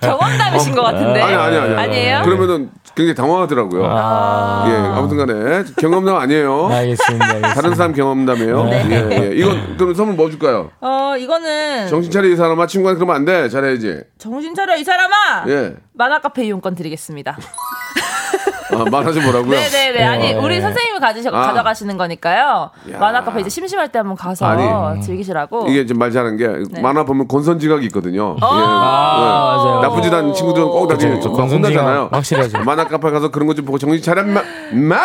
[0.00, 1.20] 경험담이신 것 같은데.
[1.20, 1.74] 아니 아니 아니.
[1.74, 2.22] 아니 에요?
[2.24, 3.84] 그러면은 굉장히 당황하더라고요.
[3.86, 4.66] 아.
[4.68, 6.68] 예, 아무튼간에 경험담 아니에요.
[6.72, 7.24] 알겠습니다.
[7.24, 7.54] 알겠습니다.
[7.54, 8.64] 다른 사람 경험담이에요.
[8.64, 8.86] 네.
[8.90, 9.34] 예, 예.
[9.36, 10.70] 이건 그럼 선물 뭐 줄까요?
[10.80, 13.48] 어 이거는 정신 차려 이 사람아 친구한테 그러면 안 돼.
[13.48, 14.02] 잘해야지.
[14.18, 15.44] 정신 차려 이 사람아.
[15.48, 15.74] 예.
[15.92, 17.36] 만화 카페 이용권 드리겠습니다.
[18.72, 19.50] 아, 말하지 뭐라고요?
[19.58, 20.04] 네네네.
[20.04, 21.48] 아니, 우리 선생님이 가지셔, 아.
[21.48, 22.70] 가져가시는 거니까요.
[22.92, 22.98] 야.
[22.98, 25.68] 만화 카페 이제 심심할 때 한번 가서 아니, 즐기시라고.
[25.68, 26.80] 이게 좀말 잘하는 게 네.
[26.80, 28.30] 만화 보면 권선지각이 있거든요.
[28.32, 28.36] 어.
[28.40, 28.46] 예.
[28.46, 29.80] 아, 맞아요.
[29.82, 32.08] 나쁘지 않은 친구들은 꼭 나중에 권선지각 혼나잖아요.
[32.12, 32.58] 확실하죠.
[32.64, 34.42] 만화 카페 가서 그런 거 좀 보고 정신 차려 마,
[34.72, 34.96] 마!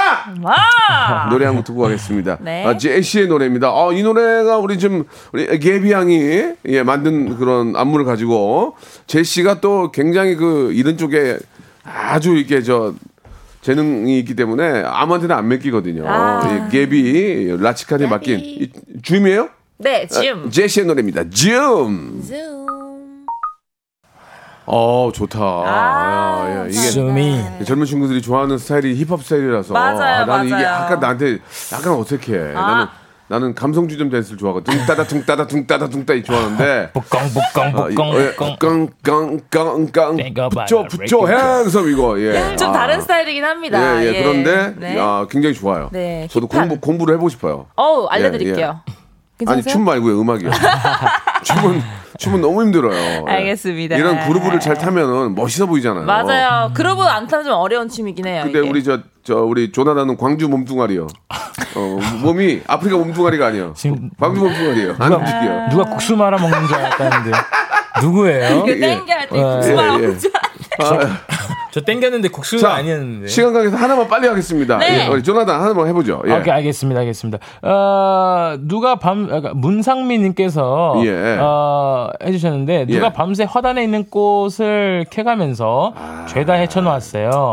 [0.41, 1.27] 와!
[1.29, 2.37] 노래 한 곡 듣고 가겠습니다.
[2.41, 2.65] 네.
[2.65, 3.71] 아, 제시의 노래입니다.
[3.73, 8.75] 어, 이 노래가 우리 좀 우리 개비 양이 예, 만든 그런 안무를 가지고
[9.07, 11.37] 제시가 또 굉장히 그 이런 쪽에
[11.83, 12.93] 아주 이렇게 저
[13.69, 16.03] 재능이 있기 때문에 아무한테나 안 맡기거든요.
[16.07, 16.41] 아.
[16.67, 18.71] 이 개비 라치칸에 맡긴 이,
[19.03, 19.49] 줌이에요?
[19.77, 20.47] 네, 지금.
[20.47, 21.29] 아, 제시의 노래입니다.
[21.29, 22.23] 줌.
[24.65, 25.39] 어 좋다.
[25.39, 30.83] 아, 야, 야, 이게 줌이 젊은 친구들이 좋아하는 스타일이 힙합 스타일이라서 맞아요, 나는 이게 맞아요.
[30.83, 31.39] 약간 나한테
[31.73, 32.53] 약간 어색해.
[32.55, 32.61] 아.
[32.61, 32.85] 나는
[33.29, 34.73] 나는 감성주점 댄스를 좋아하거든.
[34.73, 36.89] 둥따다 둥따다 둥따다 둥따 이 좋아하는데.
[36.93, 42.55] 북강 북강 아, 이- 북강 어, 예, 북강 깡깡깡깡 붙여 붙여 핸섬 이거 예.
[42.55, 42.73] 좀 아.
[42.73, 44.03] 다른 스타일이긴 합니다.
[44.03, 44.23] 예, 예.
[44.23, 44.97] 그런데 네.
[44.97, 45.89] 야, 굉장히 좋아요.
[45.91, 46.67] 네, 저도 힙한.
[46.69, 47.67] 공부 공부를 해보고 싶어요.
[47.75, 48.81] 어우, 알려드릴게요.
[48.81, 49.71] 아니 괜찮으세요?
[49.73, 50.49] 춤 말고요 음악이요.
[51.45, 51.81] 춤은
[52.17, 53.25] 춤은 너무 힘들어요.
[53.29, 53.31] 예.
[53.31, 53.95] 알겠습니다.
[53.95, 56.03] 이런 그루브를 잘 타면은 멋있어 보이잖아요.
[56.05, 56.71] 맞아요.
[56.73, 58.41] 그룹은 안 타면 좀 어려운 춤이긴 해요.
[58.43, 58.67] 근데 이게.
[58.69, 61.07] 우리 저, 저 우리 조나단은 광주 몸뚱아리요.
[61.75, 63.73] 어, 몸이 아프리카 몸뚱아리가 아니에요.
[63.75, 64.95] 지금 광주 몸뚱아리요.
[64.99, 65.67] 안 움직여.
[65.71, 67.31] 누가 국수 말아 먹는 줄 알았다는데
[68.01, 68.63] 누구예요?
[68.65, 70.07] 그 땡겨 할때 예, 국수만 예, 예.
[70.07, 70.29] 먹자.
[71.71, 73.27] 저 땡겼는데 국수가 자, 아니었는데.
[73.27, 74.77] 시간 관계에서 하나만 빨리 하겠습니다.
[74.79, 75.05] 네.
[75.05, 76.21] 예, 우리 조나단 하나만 해보죠.
[76.27, 76.31] 예.
[76.33, 77.37] 오케이 알겠습니다 알겠습니다.
[77.61, 81.37] 어, 누가 밤 아, 문상민님께서 예.
[81.39, 83.13] 어, 해주셨는데 누가 예.
[83.13, 86.25] 밤새 화단에 있는 꽃을 캐가면서 아.
[86.27, 87.51] 죄다 헤쳐놓았어요.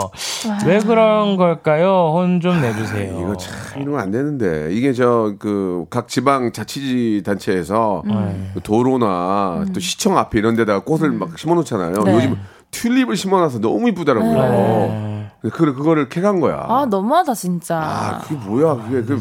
[0.67, 2.13] 왜 그런 걸까요?
[2.15, 3.19] 혼 좀 내주세요.
[3.19, 8.51] 이거 참 이러면 안 되는데 이게 저 그 각 지방 자치지 단체에서 음.
[8.55, 11.93] 그 도로나 또 시청 앞에 이런 데다가 꽃을 막 심어놓잖아요.
[12.05, 12.15] 네.
[12.15, 12.37] 요즘
[12.81, 14.33] 튤립을 심어놔서 너무 이쁘더라고요.
[14.33, 15.31] 네.
[15.43, 16.65] 그 그거를 캐간 거야.
[16.69, 17.77] 아, 너무하다, 진짜.
[17.79, 18.75] 아, 그게 뭐야?
[18.75, 19.21] 그게 그,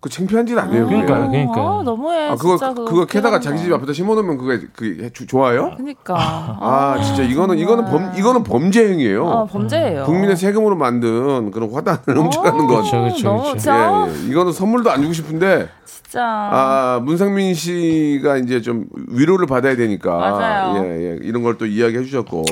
[0.00, 0.84] 그 창피한 짓 아니에요.
[0.84, 0.96] 그게.
[1.04, 1.60] 그러니까요, 그러니까.
[1.60, 2.28] 아, 너무해.
[2.28, 3.40] 아, 그거, 진짜 그거 캐다가.
[3.40, 5.72] 자기 집 앞에다 심어놓으면 그게, 그게 주- 좋아요?
[5.76, 6.14] 그니까.
[6.60, 9.28] 아, 진짜 이거는, 이거는 범, 이거는 범죄 행위예요.
[9.28, 10.04] 아, 범죄예요.
[10.04, 12.82] 국민의 세금으로 만든 그런 화단을 훔쳐가는 건.
[12.82, 13.52] 그쵸, 그쵸, 너무 그쵸.
[13.56, 14.30] 진짜, 예, 예.
[14.30, 15.68] 이거는 선물도 안 주고 싶은데,
[16.10, 16.24] 진짜.
[16.24, 20.16] 아, 문상민 씨가 이제 좀 위로를 받아야 되니까.
[20.16, 20.84] 맞아요.
[20.84, 21.18] 예, 예.
[21.22, 22.44] 이런 걸 또 이야기해 주셨고.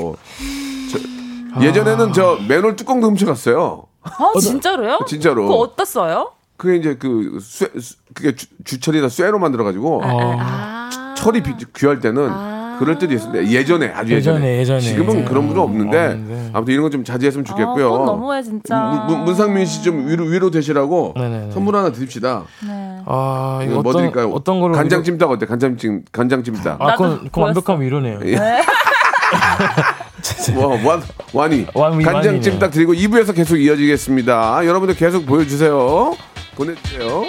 [0.91, 3.83] 저- 예전에는 저 맨홀 뚜껑도 훔쳐갔어요.
[4.03, 4.99] 아, 진짜로요?
[5.07, 5.43] 진짜로.
[5.43, 6.31] 그거 어땠어요?
[6.55, 10.89] 그게 이제 그 쇠, 쇠- 그게 주, 주철이나 쇠로 만들어 가지고 아.
[11.17, 12.29] 철이 비- 귀할 때는
[12.79, 14.79] 그럴 때도 있었는데 예전에 아주 예전에, 예전에, 예전에.
[14.79, 16.49] 지금은 그런 분은 없는데 없는데.
[16.53, 17.93] 아무튼 이런 건 좀 자제했으면 좋겠고요.
[17.93, 18.79] 아, 너무해, 진짜.
[18.79, 21.51] 문- 문- 문상민 씨 좀 위로 위로 되시라고 네네네.
[21.51, 22.45] 선물 하나 드립시다.
[22.65, 22.97] 네.
[23.05, 24.31] 아 이거 뭐 어떤 드릴까요?
[24.31, 25.45] 어떤 거로 간장 위로- 찜닭 어때?
[25.45, 26.81] 간장 찜 간장 찜닭.
[26.81, 28.19] 아 그건, 그건 완벽한 위로네요.
[28.25, 28.35] 예.
[30.57, 31.01] 와, 완,
[31.33, 32.41] 완이 완- 간장 완이네.
[32.41, 34.65] 찜닭 드리고 2부에서 계속 이어지겠습니다.
[34.65, 36.15] 여러분들 계속 보여주세요.
[36.55, 37.25] 보내주세요.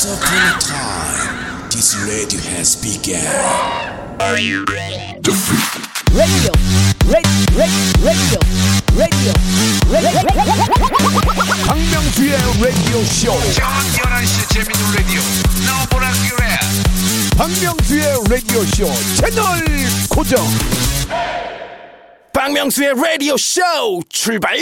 [0.00, 3.20] Once upon a time, this radio has begun.
[6.10, 6.52] radio,
[7.04, 7.36] radio,
[8.00, 8.40] radio,
[8.96, 9.32] radio,
[11.66, 12.32] 박명수의
[12.62, 13.36] 라디오 쇼.
[17.36, 19.66] 박명수의 라디오 쇼 채널
[20.08, 20.46] 고정.
[22.40, 23.60] 박명수의 라디오 쇼
[24.08, 24.56] 출발.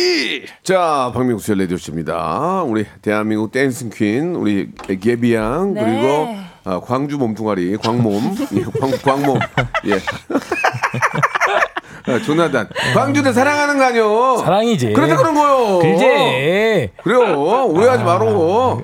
[0.65, 2.65] 자, 박명수의 라디오 쇼입니다.
[2.65, 5.85] 우리 대한민국 dancing queen, 우리 가비 양, 네.
[5.85, 6.29] 그리고
[6.65, 9.39] 아, 광주 몸뚱아리, 광몸, 예, 광, 광몸,
[9.87, 10.01] 예.
[12.07, 12.69] 아, 조나단.
[12.95, 14.37] 광주대 사랑하는 거 아니요?
[14.45, 14.93] 사랑이지.
[14.95, 15.79] 그래서 그런 거요.
[15.79, 17.35] 그제 그래요.
[17.69, 18.27] 오해하지 마로.
[18.29, 18.81] 어?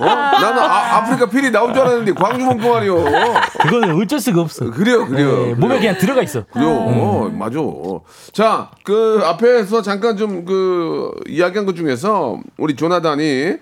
[0.00, 3.04] 나는 아프리카 feel이 나올 줄 알았는데 광주 몸뚱아리요.
[3.60, 4.70] 그거는 어쩔 수가 없어.
[4.70, 5.46] 그래요, 그래요.
[5.46, 5.78] 네, 몸에.
[5.78, 6.44] 그냥 들어가 있어.
[6.52, 6.68] 그래요.
[6.70, 7.58] 어, 맞아.
[8.32, 13.54] 자, 그 앞에서 잠깐 좀 그 이야기한 것 중에서 우리 조나단이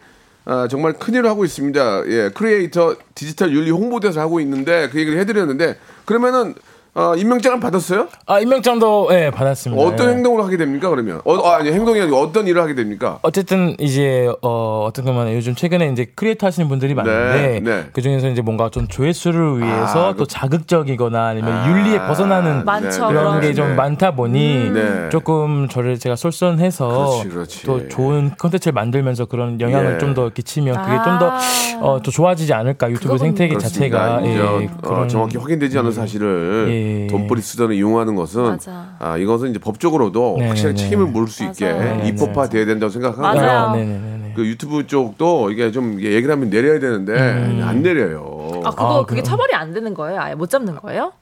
[0.44, 2.02] 아, 정말 큰일을 하고 있습니다.
[2.09, 6.55] 예, 크리에이터 디지털 윤리 홍보대사 하고 있는데 그 얘기를 해드렸는데 그러면은
[6.94, 8.09] 어, 임명장을 받았어요?
[8.26, 9.83] 아 임명장도 예 받았습니다.
[9.83, 10.12] 어떤 예.
[10.12, 10.90] 행동을 하게 됩니까?
[10.90, 13.18] 그러면 어, 아, 아니 행동이 아니고 어떤 일을 하게 됩니까?
[13.22, 17.87] 어쨌든 이제 어 어떤 거면 요즘 최근에 이제 크리에이터 하시는 분들이 많은데 네, 네.
[17.94, 22.66] 그 중에서 이제 뭔가 좀 조회수를 위해서 아, 또 그- 자극적이거나 아니면 아, 윤리에 벗어나는
[22.66, 23.74] 많죠, 그런 게좀 네.
[23.74, 25.09] 많다 보니 네.
[25.09, 26.88] 조금 저를 제가 솔선해서
[27.22, 27.62] 그렇지, 그렇지.
[27.64, 29.98] 또 좋은 컨텐츠를 만들면서 그런 영향을 예.
[29.98, 31.02] 좀더 끼치면 그게 아.
[31.05, 36.82] 좀더 어, 또 좋아지지 않을까 유튜브 생태계 자체가 이제, 예, 어, 정확히 확인되지 않은 사실을
[36.83, 37.07] 예.
[37.07, 38.88] 돈벌이 수단을 이용하는 것은 맞아.
[38.99, 41.11] 아, 이것은 이제 법적으로도 네, 확실히 네, 책임을 네.
[41.11, 41.97] 물을 수 있게 맞아요.
[42.03, 43.42] 네, 입법화돼야 된다고 생각하고요.
[43.42, 43.77] 맞아요.
[43.77, 44.33] 네네네.
[44.35, 47.62] 그 유튜브 쪽도 이게 좀 얘기를 하면 내려야 되는데 음.
[47.66, 48.61] 안 내려요.
[48.64, 49.23] 아 그거 아, 그게?
[49.23, 50.21] 처벌이 안 되는 거예요?
[50.21, 51.12] 아예 못 잡는 거예요?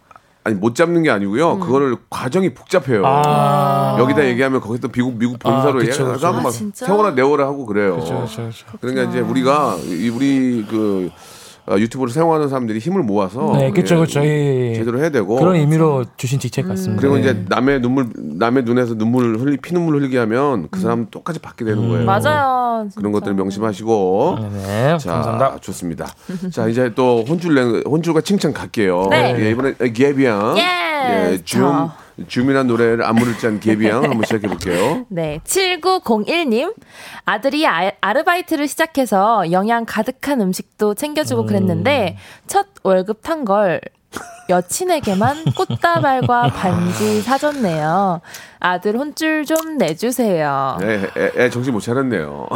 [0.42, 1.54] 아니 못 잡는 게 아니고요.
[1.54, 1.60] 음.
[1.60, 3.02] 그거를 과정이 복잡해요.
[3.04, 3.96] 아.
[3.98, 6.26] 여기다 얘기하면 거기서 미국 미국 본사로 아, 그쵸, 얘기해서 그쵸.
[6.26, 6.50] 하고 아, 막?
[6.50, 7.94] 세월아 네월아 하고 그래요.
[7.96, 8.66] 그렇죠, 그렇죠.
[8.80, 11.39] 그러니까 이제 우리가 이 우리 그 어,
[11.78, 14.20] 유튜브를 사용하는 사람들이 힘을 모아서 네, 그렇죠, 예, 그렇죠.
[14.24, 14.74] 예, 예.
[14.74, 17.00] 제대로 해야 되고 그런 의미로 주신 직책 같습니다.
[17.00, 17.20] 그리고 예.
[17.20, 21.64] 이제 남의 눈물 남의 눈에서 눈물을 흘리 피눈물 흘리게 하면 그 사람 은 똑같이 받게
[21.64, 22.00] 되는 거예요.
[22.00, 22.06] 음.
[22.06, 22.88] 맞아요.
[22.96, 25.58] 그런 것들 명심하시고 네, 자, 감사합니다.
[25.60, 26.06] 좋습니다.
[26.52, 29.08] 자, 이제 또 혼줄 내 혼줄과 칭찬 갈게요.
[29.10, 29.36] 네.
[29.38, 30.56] 예, 이번에 게비양.
[30.58, 31.32] 예.
[31.32, 31.94] 예, 줌 자.
[32.28, 35.06] 줌이란 노래를 안무를 짠 게비양 한번 시작해 볼게요.
[35.10, 36.74] 네, 7901님.
[37.24, 43.80] 아들이 아, 아르바이트를 시작해서 영양 가득한 음식도 챙겨주고 그랬는데, 첫 월급 탄 걸
[44.50, 48.20] 여친에게만 꽃다발과 반지 사줬네요.
[48.58, 50.78] 아들 혼줄 좀 내주세요.
[50.82, 52.48] 애, 애, 애 정신 못 차렸네요.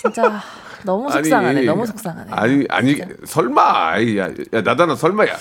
[0.00, 0.40] 진짜
[0.84, 1.62] 너무 속상하네.
[1.62, 2.30] 너무 속상하네.
[2.30, 5.36] 아니 아니 설마 아이, 야, 야 나다나 설마야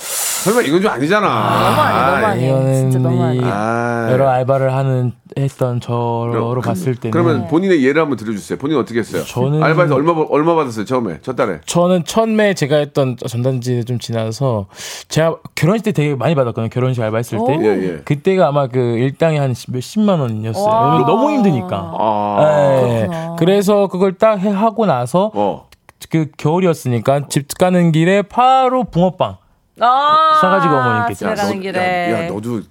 [0.46, 1.28] 설마 이건 좀 아니잖아.
[1.28, 2.46] 너무 아니, 너무 아니.
[2.48, 3.44] 이거는 진짜 너무 이 아니에요.
[3.46, 4.08] 아.
[4.12, 8.60] 여러 알바를 하는 했던 저로 봤을 때는 그러면 본인의 예를 한번 들어주세요.
[8.60, 9.24] 본인 어떻게 했어요?
[9.24, 11.62] 저는- 알바에서 얼마 벌- 얼마 받았어요 처음에 첫 달에?
[11.66, 14.68] 저는 처음에 제가 했던 전단지 좀 지나서
[15.08, 16.70] 제가 결혼식 때 되게 많이 받았거든요.
[16.70, 17.58] 결혼식 알바했을 때.
[17.62, 17.98] 예, 예.
[18.06, 20.64] 그때가 아마 그 일당이 한 몇십만 원이었어요.
[20.64, 20.86] 와.
[20.94, 21.94] 왜냐면 너무 힘드니까.
[21.98, 22.92] 아, 예.
[23.08, 23.36] 그렇구나.
[23.40, 25.68] 그래서 그걸 딱 해- 하고 나서 어.
[26.12, 29.38] 그 겨울이었으니까 집 가는 길에 바로 붕어빵.
[29.82, 32.12] 아, 싸가지고 어머님께 야, 가는 너- 길에.
[32.14, 32.62] 야, 야, 너도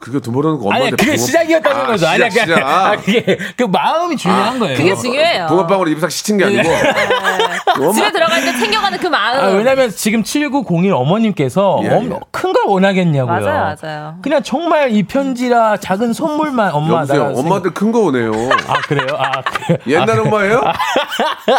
[0.00, 2.08] 그게 돈 벌어는 거 아니 엄마한테 그게 붕어- 시작이었다는 아, 거죠.
[2.08, 2.58] 아니 시작, 시작.
[2.66, 4.76] 아, 그게 그 마음이 중요한 거예요.
[4.76, 5.46] 그게 중요해요.
[5.46, 6.68] 붕어빵으로 입싹 시친 게 아니고
[7.78, 9.38] 엄마 집에 들어갈 때 챙겨가는 그 마음.
[9.38, 12.18] 아, 왜냐면 지금 7901 어머님께서 예, 엄- 예.
[12.32, 13.40] 큰걸 원하겠냐고요.
[13.46, 14.16] 맞아요, 맞아요.
[14.22, 17.32] 그냥 정말 이 편지라 작은 선물만 엄마 여보세요.
[17.36, 18.32] 엄마들 큰거 오네요.
[18.66, 19.06] 아 그래요?
[19.16, 19.78] 아 그래요?
[19.86, 20.62] 옛날 엄마예요?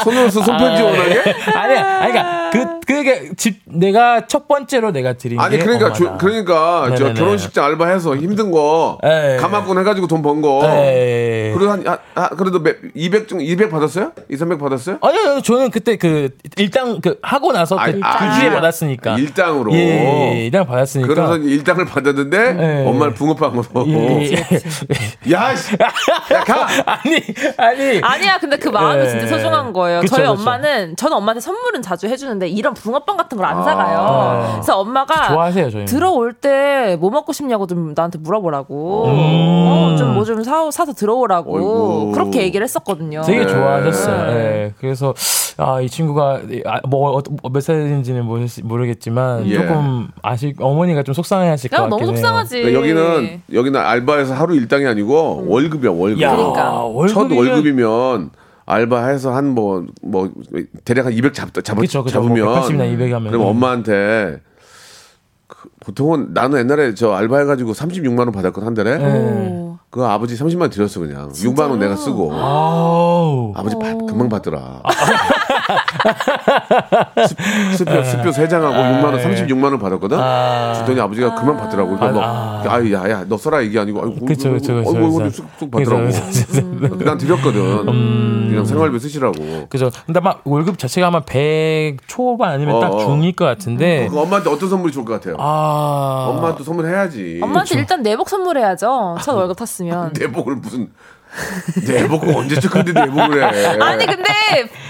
[0.03, 1.21] 손으로서 손편지 원하게?
[1.55, 5.91] 아니, 아니, 그러니까 그 그게 집 내가 첫 번째로 내가 드린 아니 게 그러니까.
[5.93, 7.13] 조- 그러니까 저 네네네.
[7.19, 9.37] 결혼식장 알바해서 힘든 거 예.
[9.39, 10.61] 가마꾼 해가지고 돈 번 거.
[10.63, 11.51] 예.
[11.53, 14.13] 그래도 한 아, 아, 그래도 몇, 200중 200 받았어요?
[14.29, 14.99] 2, 300 받았어요?
[15.01, 19.17] 아니요, 저는 그때 그 일당 그 하고 나서 그, 아, 그 아, 주에 아, 받았으니까
[19.17, 19.73] 일당으로.
[19.73, 21.13] 예, 예, 예, 일당 받았으니까.
[21.13, 22.37] 그래서 일당을 받았는데
[22.83, 22.87] 예.
[22.87, 23.63] 엄마를 붕어빵으로.
[23.87, 24.35] 예, 예,
[25.27, 25.31] 예.
[25.33, 25.73] 야, 씨.
[25.73, 26.67] 야 가.
[26.85, 27.21] 아니,
[27.57, 27.99] 아니.
[28.01, 29.09] 아니야, 근데 그 마음이 예.
[29.09, 29.99] 진짜 소중한 거예요.
[29.99, 30.31] 그쵸, 저희 그쵸.
[30.39, 33.63] 엄마는 저는 엄마한테 선물은 자주 해주는데 이런 붕어 빵 같은 걸안 아.
[33.63, 34.49] 사가요.
[34.53, 35.85] 그래서 엄마가 좋아하세요, 저희는.
[35.85, 39.05] 들어올 때 뭐 먹고 싶냐고 좀 나한테 물어보라고.
[39.05, 39.11] 음.
[39.13, 42.11] 어, 좀뭐좀 사서 들어오라고 어이구.
[42.13, 43.21] 그렇게 얘기를 했었거든요.
[43.23, 43.47] 되게 네.
[43.47, 44.31] 좋아하셨어요.
[44.35, 44.73] 예.
[44.79, 45.13] 그래서
[45.57, 49.55] 아, 이 친구가 아, 뭐몇 살인지는 모르, 모르겠지만 예.
[49.55, 52.15] 조금 아실 어머니가 좀 속상해하실 것 야, 같긴 너무 해요.
[52.15, 52.61] 속상하지.
[52.63, 56.21] 그러니까 여기는 여기는 알바에서 하루 일당이 아니고 월급이야 월급.
[56.21, 56.71] 야, 그러니까.
[57.09, 58.29] 첫 월급이면- 월급이면
[58.65, 60.31] 알바해서 한뭐뭐
[60.85, 62.13] 대략 한 200 잡, 잡, 그쵸, 그쵸.
[62.13, 63.31] 잡으면 뭐 180이나 200 하면.
[63.31, 64.41] 그럼 엄마한테
[65.47, 68.97] 그 보통은 나는 옛날에 저 알바해 가지고 36만 원 받았거든 한 달에.
[68.97, 69.59] 네.
[69.89, 71.29] 그 아버지 30만 원 드렸어 그냥.
[71.33, 72.33] 6만 원 내가 쓰고.
[72.33, 73.53] 아우.
[73.55, 74.81] 아버지 받- 금방 받더라.
[74.89, 75.13] 수-
[77.77, 80.17] 수표 수표 세 장하고 6만 원 36만 원 받았거든.
[80.19, 80.73] 아.
[80.77, 81.95] 주더니 아버지가 금방 받더라고.
[81.97, 84.89] 그러니까 뭐, 아이 야야 너 써라 이게 아니고 아이고 그쵸, 그쵸, 그쵸.
[84.89, 86.01] 어이구 그래서- 쑥쑥 받더라고.
[86.03, 86.21] 그래서-
[86.79, 87.61] 그래서- 난 드렸거든.
[87.89, 88.47] 음.
[88.49, 89.67] 그냥 생활비 쓰시라고.
[89.69, 89.89] 그죠.
[90.05, 92.99] 근데 아마 월급 자체가 아마 100 초반 아니면 어, 딱 어.
[93.05, 94.07] 중일 것 같은데.
[94.09, 95.35] 그 엄마한테 어떤 선물이 좋을 것 같아요?
[95.39, 96.27] 아.
[96.29, 97.39] 엄마한테 선물해야지.
[97.41, 99.17] 엄마한테 일단 내복 선물해야죠.
[99.21, 100.13] 첫 월급 탔으면.
[100.19, 100.89] 내복을 무슨
[101.87, 103.65] 내복을 언제 축한데 내복을 해?
[103.81, 104.23] 아니 근데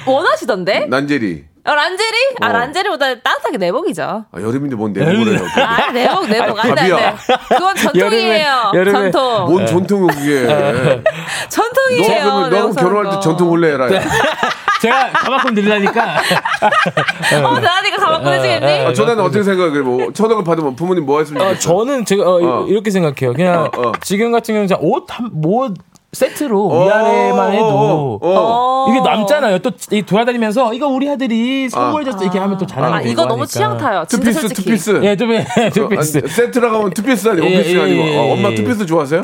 [0.05, 0.85] 원하시던데?
[0.87, 1.45] 난제리.
[1.65, 2.17] 어, 란제리?
[2.41, 2.51] 아 어.
[2.51, 4.03] 란제리보다 따뜻하게 내복이죠.
[4.29, 5.45] 아, 여름인데 뭔 내복을 해요?
[5.65, 6.91] 아 내복 내복 안 돼 안돼.
[6.91, 7.17] 밥이야.
[7.47, 8.71] 그건 전통이에요.
[8.73, 9.45] 여름에- 여름에 전통.
[9.45, 10.43] 뭔 전통이 그게?
[10.45, 11.01] 너
[11.47, 12.03] 전통이에요.
[12.21, 13.19] 그러면 너 내복 사는 결혼할 때 거.
[13.21, 13.87] 전통 원래 해라.
[14.81, 16.17] 제가 가만큼 들으라니까.
[17.45, 18.85] 어 나니까 가만 보내시겠니?
[18.87, 19.79] 아, 전화는 어떻게 생각해?
[19.79, 21.59] 뭐 천억을 받으면 부모님 뭐 했으면 어, 좋겠어?
[21.85, 22.65] 저는 제가 어, 어.
[22.67, 23.31] 이렇게 생각해요.
[23.33, 23.91] 그냥 어, 어.
[24.01, 25.73] 지금 같은 경우는 옷 한 뭐
[26.13, 28.87] 세트로 어, 위아래만 해도 어, 어, 어.
[28.89, 29.59] 이게 남잖아요.
[29.59, 33.45] 또이 돌아다니면서 이거 우리 아들이 선물 줬어 이렇게 하면 또 자랑이 아 이거 너무 하니까.
[33.47, 34.05] 취향 타요.
[34.07, 34.63] 투피스 솔직히.
[34.63, 35.01] 투피스.
[35.03, 36.19] 예, 두 배, 두 어, 피스.
[36.19, 38.55] 아니, 세트라고 하면 투피스 아니고 예, 원피스 예, 아니고 예, 어, 엄마 예.
[38.55, 39.21] 투피스 좋아하세요?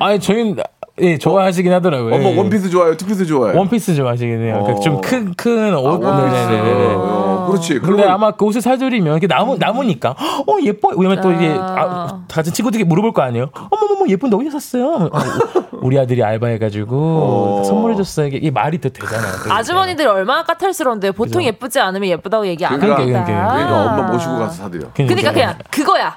[0.00, 0.56] 아니 저희는
[1.00, 2.14] 예 좋아하시긴 하더라고요.
[2.14, 2.36] 엄마 예.
[2.38, 2.96] 원피스 좋아해요?
[2.96, 3.58] 투피스 좋아해요?
[3.58, 4.64] 원피스 좋아하시긴 해요.
[4.66, 4.80] 어.
[4.80, 5.86] 좀큰큰 옷.
[5.86, 6.46] 아, 원피스.
[6.50, 6.94] 네네 네.
[7.42, 7.78] 어, 그렇지.
[7.80, 12.52] 근데 아마 그 옷을 사드리면 이게 나무 나무니까 어 예뻐 왜냐면 또 이게 아, 다른
[12.52, 13.50] 친구들이 물어볼 거 아니에요.
[13.70, 15.08] 어머머머 예쁜데 어디서 샀어요?
[15.12, 15.22] 아,
[15.82, 18.26] 우리 아들이 알바해가지고 선물해줬어요.
[18.28, 19.32] 이게, 이게 말이 더 되잖아요.
[19.32, 19.56] 그러니까.
[19.56, 21.42] 아주머니들이 얼마나 까탈스러운데 보통 그죠.
[21.44, 23.24] 예쁘지 않으면 예쁘다고 얘기 안 그러니까, 합니다.
[23.24, 24.88] 그러니까, 그러니까 엄마 모시고 가서 사드려.
[24.94, 26.16] 그러니까 그냥 그거야.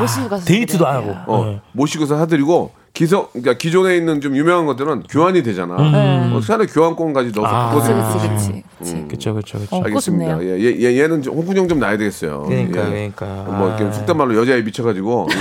[0.00, 1.34] 모시고 가서 데이트도 안 드려야 하고.
[1.34, 5.74] 어, 모시고서 사드리고 기성 그러니까 기존에 있는 좀 유명한 것들은 교환이 되잖아.
[5.76, 7.68] 어, 차라리 교환권까지 넣어서 아.
[7.68, 8.62] 바꿔드리는 거지.
[9.06, 9.58] 그쵸 그쵸 그쵸.
[9.58, 10.42] 어, 그거 알겠습니다.
[10.42, 12.44] 예, 얘, 얘, 얘는 좀 홍군형 좀 나야 되겠어요.
[12.48, 13.10] 그러니까 예.
[13.14, 13.26] 그러니까.
[13.26, 15.36] 뭐 이렇게 속된 말로 여자에 미쳐가지고 예.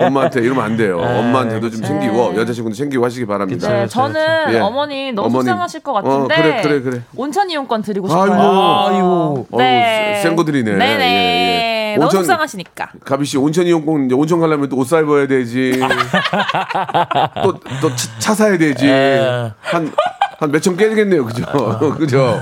[0.06, 0.98] 엄마한테 이러면 안 돼요.
[0.98, 3.68] 엄마한테도 좀 챙기고 여자친구도 챙기고 하시기 바랍니다.
[3.68, 4.58] 네, 저는 예.
[4.58, 5.48] 어머니 너무 어머님.
[5.48, 7.02] 속상하실 것 어, 같은데 그래, 그래, 그래.
[7.16, 8.32] 온천 이용권 드리고 싶어요.
[8.32, 8.34] 아이고.
[8.34, 9.46] 아이고.
[9.50, 9.60] 어우,
[10.22, 10.72] 센 거들이네.
[10.72, 11.04] 네네.
[11.04, 11.75] 예, 예.
[11.96, 12.90] 너무 온천- 속상하시니까.
[13.04, 15.80] 가비 씨 온천 이용권 이제 온천 가려면 또 옷 사 입어야 되지.
[17.42, 18.86] 또 또차 사야 되지.
[18.88, 19.52] 에.
[19.60, 19.92] 한한
[20.52, 21.44] 몇 천 깨지겠네요, 그죠?
[21.98, 22.40] 그죠?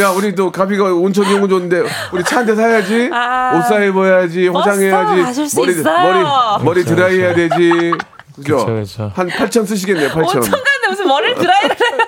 [0.00, 3.10] 야, 우리 또 가비가 온천 이용권 줬는데 우리 차 한 대 사야지.
[3.12, 3.56] 아.
[3.58, 4.48] 옷 사 입어야지.
[4.48, 5.56] 화장해야지.
[5.56, 6.02] 머리 있어요.
[6.58, 7.92] 머리 머리 드라이 해야 되지.
[8.36, 8.66] 그죠?
[8.66, 9.12] 그쵸.
[9.14, 10.18] 한 8천 쓰시겠네요, 8천.
[10.18, 11.98] 온천 가는데 무슨 머리를 드라이를 해요.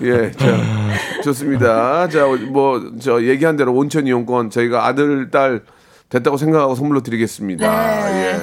[0.00, 0.56] 예, 자,
[1.24, 2.08] 좋습니다.
[2.08, 5.60] 자, 뭐, 저, 얘기한 대로 온천 이용권 저희가 아들, 딸
[6.08, 8.10] 됐다고 생각하고 선물로 드리겠습니다.
[8.10, 8.32] 네.
[8.34, 8.36] 예.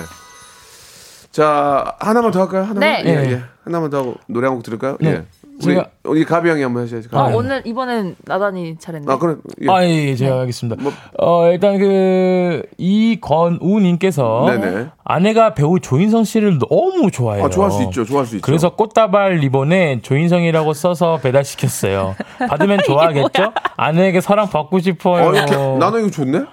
[1.31, 2.61] 자, 하나만 더 할까요?
[2.63, 2.79] 하나만?
[2.79, 3.03] 네.
[3.05, 3.31] 예, 네.
[3.33, 3.41] 예.
[3.65, 4.97] 하나만 더 하고 노래 한 곡 들을까요?
[5.01, 5.09] 네.
[5.09, 5.23] 예.
[5.63, 7.07] 우리, 제가- 우리 가비 형이 한번 하셔야죠.
[7.13, 7.37] 아, 가비 형.
[7.39, 9.11] 오늘 이번엔 나단이 잘했네.
[9.11, 9.71] 아, 그럼, 예.
[9.71, 10.81] 아, 예, 예, 제가 하겠습니다.
[10.81, 14.87] 뭐- 어, 일단 그, 이건우 님께서 네네.
[15.03, 17.45] 아내가 배우 조인성 씨를 너무 좋아해요.
[17.45, 18.03] 아, 좋아할 수 있죠.
[18.05, 18.45] 좋아할 수 있죠.
[18.45, 22.15] 그래서 꽃다발 리본에 조인성이라고 써서 배달시켰어요.
[22.49, 23.53] 받으면 좋아하겠죠?
[23.77, 25.25] 아내에게 사랑 받고 싶어요.
[25.29, 26.43] 어, 이렇게, 나는 이거 좋네?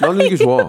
[0.00, 0.60] 나는 이게 좋아.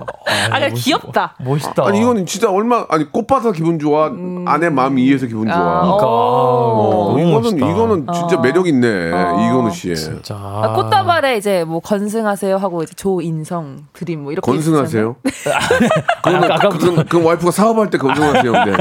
[0.51, 1.35] 아, 그냥 귀엽다.
[1.39, 1.85] 멋있다.
[1.87, 4.11] 아니, 이거는 진짜 얼마, 아니, 꽃 받아서 기분 좋아.
[4.45, 5.55] 아내 마음 이해해서 기분 좋아.
[5.81, 7.71] 그러니까, 어, 너무 이거는, 멋있다.
[7.71, 8.87] 이거는 진짜 매력 있네.
[9.07, 9.95] 이건우 씨.
[9.95, 10.35] 진짜.
[10.35, 15.15] 아, 꽃다발에 이제 뭐 건승하세요 하고 이제 조인성 드림 뭐 이렇게 건승하세요?
[16.23, 18.51] 그건, 아까- 그건, 그건 와이프가 사업할 때 건승하세요.
[18.51, 18.77] 근데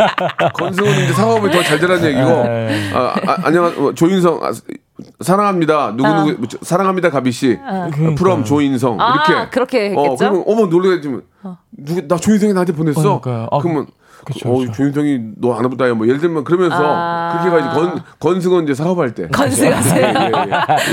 [0.55, 2.43] 건승은 이제 사업을 더 잘 되라는 얘기고.
[2.45, 2.91] 네.
[2.95, 3.95] 아, 아, 안녕하세요.
[3.95, 4.41] 조인성.
[4.99, 5.93] 아, 사랑합니다.
[5.93, 7.59] 누구누구, 뭐, 사랑합니다, 가비 씨.
[8.17, 9.01] 프롬 조인성.
[9.01, 9.51] 아, 이렇게.
[9.51, 10.17] 그렇게 어, 했겠죠?
[10.19, 11.23] 그러면 어머, 놀래지면.
[11.73, 13.21] 누구, 나 조인성이 나한테 보냈어?
[13.21, 13.49] 그러니까요.
[13.51, 13.87] 아, 그러면.
[14.27, 14.73] 그쵸, 어, 그쵸.
[14.73, 17.41] 조인성이 너 안 해보다 뭐 예를 들면 그러면서 아.
[17.43, 20.07] 그렇게 가지 건 건승은 이제 사업할 때 건승하세요.
[20.07, 20.33] 예, 예,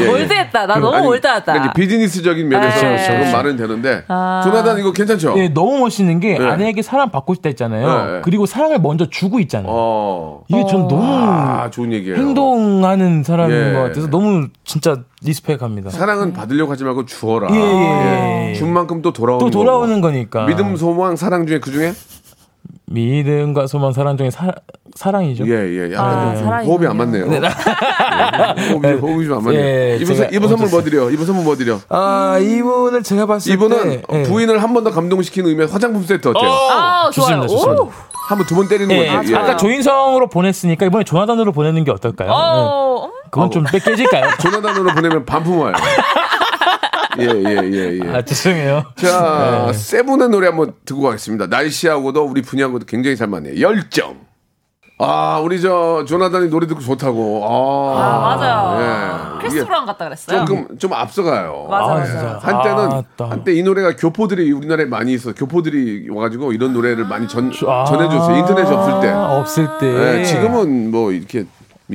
[0.01, 0.07] 예, 예.
[0.13, 0.67] 올드했다.
[0.67, 1.51] 나 너무 아니, 올드하다.
[1.51, 3.05] 그러니까 비즈니스적인 면에서 네.
[3.07, 3.31] 그런 그쵸.
[3.37, 4.41] 말은 되는데 아.
[4.43, 5.33] 조나단 이거 괜찮죠?
[5.37, 6.45] 예, 너무 멋있는 게 네.
[6.45, 8.11] 아내에게 사랑 받고 싶다 했잖아요.
[8.13, 8.21] 네.
[8.23, 9.71] 그리고 사랑을 먼저 주고 있잖아요.
[9.73, 10.43] 어.
[10.47, 12.15] 이게 전 너무 아, 좋은 얘기예요.
[12.17, 13.73] 행동하는 사람인 예.
[13.73, 15.89] 것 같아서 너무 진짜 리스펙합니다.
[15.89, 17.47] 사랑은 받으려고 하지 말고 주어라.
[17.51, 18.53] 예, 예, 예.
[18.53, 20.13] 준 만큼 또 돌아오는 또 돌아오는 거고.
[20.13, 20.45] 거니까.
[20.45, 21.93] 믿음, 소망, 사랑 중에 그 중에
[22.93, 24.51] 믿음과 소망, 사랑 중에 사,
[24.95, 25.47] 사랑이죠.
[25.47, 25.51] 예,
[25.89, 25.93] 예.
[25.93, 26.73] 약간 아, 좀 사랑이군요.
[26.75, 27.25] 호흡이 안 맞네요.
[27.33, 27.37] 예,
[28.73, 29.59] 호흡이, 호흡이 좀 안 맞네요.
[29.61, 31.09] 예, 이분, 이분 선물 뭐 드려?
[31.09, 31.79] 이분 선물 뭐 드려?
[31.89, 34.23] 아, 이분을 제가 봤을 이분은 때 예.
[34.23, 36.49] 부인을 한 번 더 감동시키는 의미의 화장품 세트 어때요?
[36.51, 37.41] 아, 좋아요.
[37.41, 37.81] 좋습니다, 좋습니다.
[37.83, 37.91] 오.
[38.27, 39.33] 한번 두 번 때리는 예, 거지.
[39.33, 39.37] 예.
[39.37, 42.29] 아까 조인성으로 보냈으니까 이번에 조나단으로 보내는 게 어떨까요?
[42.29, 42.33] 예.
[42.33, 43.11] 어, 음.
[43.31, 44.29] 그건 좀 뺏겨질까요?
[44.41, 45.73] 조나단으로 보내면 반품 와요.
[47.19, 48.15] 예, 예, 예, 예.
[48.15, 48.83] 아, 죄송해요.
[48.95, 49.73] 자, 네.
[49.73, 51.47] 세븐의 노래 한번 듣고 가겠습니다.
[51.47, 53.59] 날씨하고도 우리 분야하고도 굉장히 잘 맞네요.
[53.61, 54.17] 열정.
[54.99, 57.43] 아, 우리 저 조나단이 노래 듣고 좋다고.
[57.45, 58.81] 아, 아, 맞아요.
[58.81, 59.39] 예.
[59.39, 60.45] 크리스 이게 브라운 같다 그랬어요.
[60.45, 61.67] 조금 좀 앞서가요.
[61.69, 62.39] 맞아, 아, 맞아.
[62.41, 63.29] 한때는 아, 따.
[63.29, 65.33] 한때 이 노래가 교포들이 우리나라에 많이 있어.
[65.33, 68.37] 교포들이 와가지고 이런 노래를 많이 전 아, 전해줬어요.
[68.37, 69.09] 인터넷이 없을 때.
[69.11, 70.19] 없을 때.
[70.19, 71.45] 예, 지금은 뭐 이렇게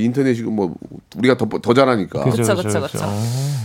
[0.05, 0.75] 인터넷이 뭐
[1.17, 2.25] 우리가 더, 더 잘하니까.
[2.25, 2.81] 그죠, 그쵸, 그죠.
[2.83, 2.99] 그쵸.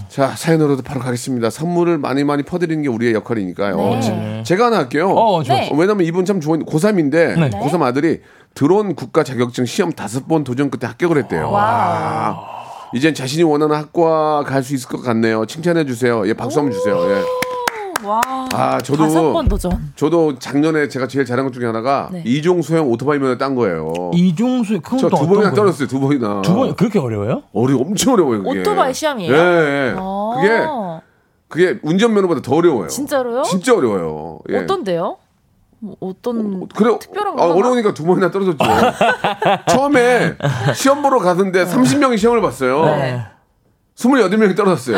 [0.09, 1.49] 자, 사연으로도 바로 가겠습니다.
[1.49, 3.75] 선물을 많이 많이 퍼드리는 게 우리의 역할이니까요.
[3.77, 4.01] 네.
[4.01, 5.09] 제- 제가 하나 할게요.
[5.09, 5.55] 어, 좋아.
[5.55, 5.71] 네.
[5.75, 7.49] 왜냐면 이분 참 좋은 고3인데 네.
[7.49, 8.21] 고3 아들이
[8.53, 11.49] 드론 국가 자격증 시험 다섯 번 도전 끝에 합격을 했대요.
[11.49, 12.37] 와.
[12.93, 15.45] 이젠 자신이 원하는 학과 갈 수 있을 것 같네요.
[15.47, 16.27] 칭찬해 주세요.
[16.27, 16.95] 예, 박수 한번 주세요.
[17.09, 17.23] 예.
[18.03, 18.21] 와.
[18.53, 19.93] 아, 저도 다섯 번 도전.
[19.95, 22.23] 저도 작년에 제가 제일 잘한 것 중에 하나가 네.
[22.25, 24.11] 이종수형 오토바이 면허 딴 거예요.
[24.13, 25.55] 이종수 그건 저또두 어떤 번이나 거예요?
[25.55, 25.87] 떨었어요.
[25.87, 26.41] 두 번이나.
[26.41, 27.43] 두 번, 그렇게 어려워요?
[27.53, 28.43] 어려 엄청 어려워요.
[28.43, 28.59] 그게.
[28.59, 29.33] 오토바이 시험이에요?
[29.33, 29.95] 예, 예.
[29.97, 30.33] 어.
[31.47, 32.87] 그게 그게 운전면허보다 더 어려워요.
[32.87, 33.43] 진짜로요?
[33.43, 34.39] 진짜 어려워요.
[34.49, 34.57] 예.
[34.57, 35.17] 어떤데요?
[35.79, 38.57] 뭐 어떤 그래 특별한 아, 거 어려우니까 두 번이나 떨어졌죠.
[39.69, 40.35] 처음에
[40.75, 42.85] 시험 보러 가는데 30명이 시험을 봤어요.
[42.85, 43.21] 네.
[43.97, 44.97] 28명이 떨어졌어요.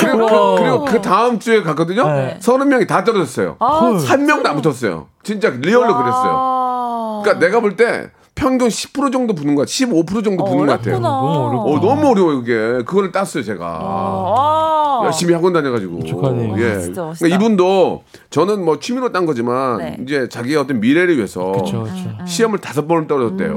[0.00, 2.06] 그리고, 그, 그리고 그 다음 주에 갔거든요.
[2.06, 2.38] 네.
[2.40, 3.56] 30명이 다 떨어졌어요.
[3.58, 5.08] 아, 한 명도 안 붙었어요.
[5.22, 6.32] 진짜 real로 그랬어요.
[6.34, 7.20] 아.
[7.24, 10.02] 그러니까 내가 볼 때 평균 10% 정도 붙는 것 같아요.
[10.02, 10.98] 15% 정도 붙는 것 같아요.
[11.00, 11.60] 너무.
[11.74, 12.82] 어, 너무 어려워요, 그게.
[12.84, 13.64] 그거를 땄어요, 제가.
[13.66, 15.02] 와.
[15.04, 16.02] 열심히 학원 다녀가지고.
[16.04, 16.54] 축하드려요.
[16.58, 16.80] 예.
[16.80, 17.26] 진짜 멋있다.
[17.26, 19.96] 그러니까 이분도 저는 뭐 취미로 딴 거지만 네.
[20.02, 22.10] 이제 자기의 어떤 미래를 위해서 그렇죠, 그렇죠.
[22.26, 23.54] 시험을 다섯 번을 떨어졌대요.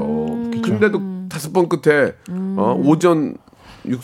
[0.62, 2.12] 근데도 다섯 번 끝에
[2.56, 3.34] 어, 오전
[3.86, 4.00] 육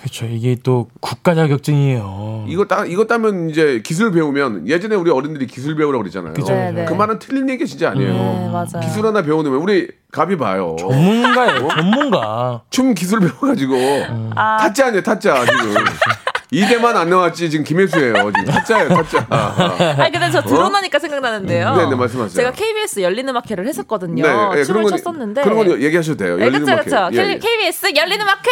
[0.00, 0.26] 그렇죠.
[0.26, 2.44] 이게 또 국가 자격증이에요.
[2.48, 6.34] 이거 따 이거 따면 이제 기술 배우면 예전에 우리 어른들이 기술 배우라고 그랬잖아요.
[6.34, 6.84] 그죠, 네, 네.
[6.84, 8.12] 그 말은 틀린 얘기 진짜 아니에요.
[8.12, 8.80] 네, 맞아요.
[8.80, 10.76] 기술 하나 배워놓으면 우리 갑이 봐요.
[10.78, 12.62] 전문가예요, 전문가.
[12.70, 13.74] 춤 기술 배워가지고
[14.36, 14.58] 아.
[14.58, 15.74] 타짜 아니에요 타짜 지금
[16.50, 18.14] 이대만 안 나왔지 지금 김혜수예요.
[18.32, 19.26] 지금 타짜예요, 타짜.
[19.28, 20.02] 아, 아.
[20.02, 21.66] 아니 근데 저 드러나니까 생각나는데요.
[21.68, 21.76] 어?
[21.76, 22.34] 네, 네, 말씀하세요.
[22.34, 24.22] 제가 KBS 열린 음악회를 했었거든요.
[24.22, 25.42] 네, 예, 춤을 그런 건- 췄었는데.
[25.42, 26.36] 그런 건 얘기하셔도 돼요.
[26.36, 27.10] 네, 열리는 그쵸, 음악회.
[27.10, 27.20] 그쵸.
[27.22, 27.38] 예, 예.
[27.38, 28.50] KBS 열린 음악회!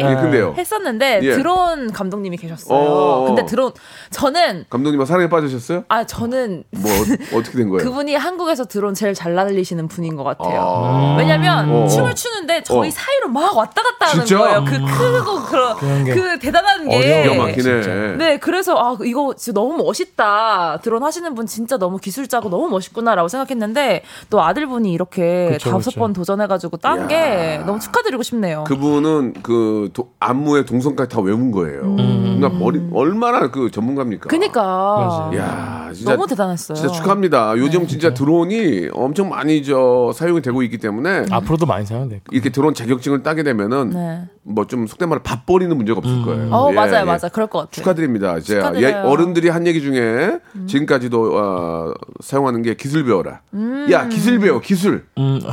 [0.00, 0.54] 예, 근데요.
[0.58, 1.32] 했었는데 예.
[1.32, 2.76] 드론 감독님이 계셨어요.
[2.78, 3.24] 어어어.
[3.26, 3.72] 근데 드론
[4.10, 5.84] 저는 감독님은 사랑에 빠지셨어요?
[5.88, 7.84] 아 저는 뭐 어, 어떻게 된 거예요?
[7.84, 10.60] 그분이 한국에서 드론 제일 잘 날리시는 분인 것 같아요.
[10.60, 11.16] 아.
[11.18, 11.88] 왜냐면 어, 어.
[11.88, 12.90] 춤을 추는데 저희 어.
[12.90, 14.38] 사이로 막 왔다 갔다 하는 진짜?
[14.42, 14.64] 거예요.
[14.64, 17.82] 그 크고 그런 게그 대단한 게 기가 어려워요, 막히네.
[17.82, 18.16] 진짜.
[18.16, 20.78] 네, 그래서 아 이거 진짜 너무 멋있다.
[20.82, 26.00] 드론 하시는 분 진짜 너무 기술자고 너무 멋있구나라고 생각했는데 또 아들분이 이렇게 그쵸, 다섯 그쵸.
[26.00, 28.64] 번 도전해가지고 딴 게 너무 축하드리고 싶네요.
[28.64, 31.96] 그분은 그 도- 안무의 동선까지 다 외운 거예요.
[31.96, 34.28] 그러니까 머리 얼마나 그 전문가입니까?
[34.28, 36.76] 그니까 야, 진짜 너무 대단했어요.
[36.76, 37.56] 진짜 축하합니다.
[37.58, 42.20] 요즘 진짜 드론이 엄청 많이 저 사용이 되고 있기 때문에 앞으로도 많이 사용돼.
[42.30, 44.22] 이렇게 드론 자격증을 따게 되면은 네.
[44.42, 46.48] 뭐 좀 속된 말로 밥 버리는 문제가 없을 거예요.
[46.52, 47.04] 어 예, 맞아요, 예.
[47.04, 47.28] 맞아요.
[47.32, 47.70] 그럴 것 같아요.
[47.72, 48.38] 축하드립니다.
[48.38, 48.60] 이제.
[48.76, 53.40] 예, 어른들이 한 얘기 중에 지금까지도 어, 사용하는 게 기술 배워라.
[53.52, 53.86] 음.
[53.90, 55.04] 야 기술 배워 기술.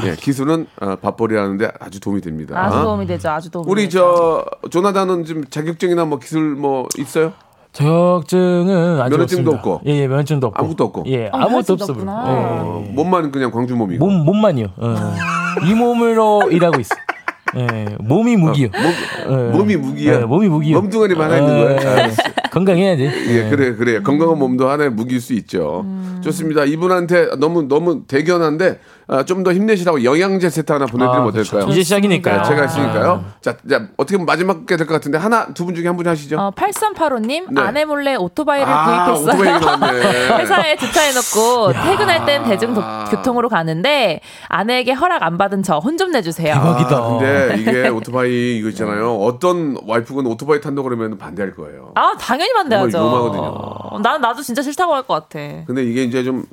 [0.06, 2.58] 예, 기술은 어, 밥벌이하는데 아주 도움이 됩니다.
[2.64, 3.30] 아주 도움이 되죠.
[3.30, 4.46] 아주 도움이 우리 되죠.
[4.64, 7.34] 저 조나단은 지금 자격증이나 뭐 기술 뭐 있어요?
[7.74, 9.52] 자격증은 아직 면허증도 없습니다.
[9.58, 9.82] 없고.
[9.88, 10.60] 예, 예, 면허증도 없고.
[10.60, 11.04] 아무것도 없고.
[11.08, 12.02] 예, 어, 아무것도 면허증도 없어.
[12.04, 12.06] 예.
[12.36, 14.04] 어, 몸만 그냥 광주 몸이고.
[14.06, 14.68] 몸 몸만요.
[14.78, 14.96] 어.
[15.68, 16.96] 이 몸으로 일하고 있어.
[17.58, 18.70] 예, 몸이 무기요.
[19.30, 19.52] 예.
[19.52, 20.14] 몸이 무기야.
[20.14, 20.80] 예, 몸이 무기요.
[20.82, 21.80] 몸뚱아리만 하나 있는 거예요.
[21.82, 22.24] 예, 알았어.
[22.52, 23.04] 건강해야지.
[23.04, 24.02] 예, 그래, 그래.
[24.02, 25.86] 건강한 몸도 하나의 무기일 수 있죠.
[26.24, 26.66] 좋습니다.
[26.66, 31.66] 이분한테 너무, 너무 대견한데, 아, 좀더 힘내시라고 영양제 세트 하나 보내드리면 아, 어떨까요?
[31.70, 32.44] 이제 시작이니까요.
[32.44, 33.24] 제가 했으니까요.
[33.42, 36.08] 자, 자, 어떻게 보면 마지막 게 될 것 같은데, 하나, 두 분 중에 한 분이
[36.10, 36.38] 하시죠.
[36.38, 37.62] 어, 8385님 네.
[37.62, 39.56] 아내 몰래 오토바이를 아, 구입했어요.
[39.58, 39.96] 오토바이.
[40.42, 46.54] 회사에 주차해놓고 퇴근할 땐 대중교통으로 가는데 아내에게 허락 안 받은 저 혼 좀 내주세요.
[46.54, 46.96] 대박이다.
[46.98, 49.16] 아, 근데 이게 오토바이 이거 있잖아요.
[49.18, 51.92] 어떤 와이프가 오토바이 탄다 그러면 반대할 거예요.
[51.96, 52.92] 아 당연히 반대하죠.
[52.92, 53.44] 정말 위험하거든요.
[53.44, 55.40] 어, 난 나도 진짜 싫다고 할 것 같아.
[55.66, 56.44] 근데 이게 이제 좀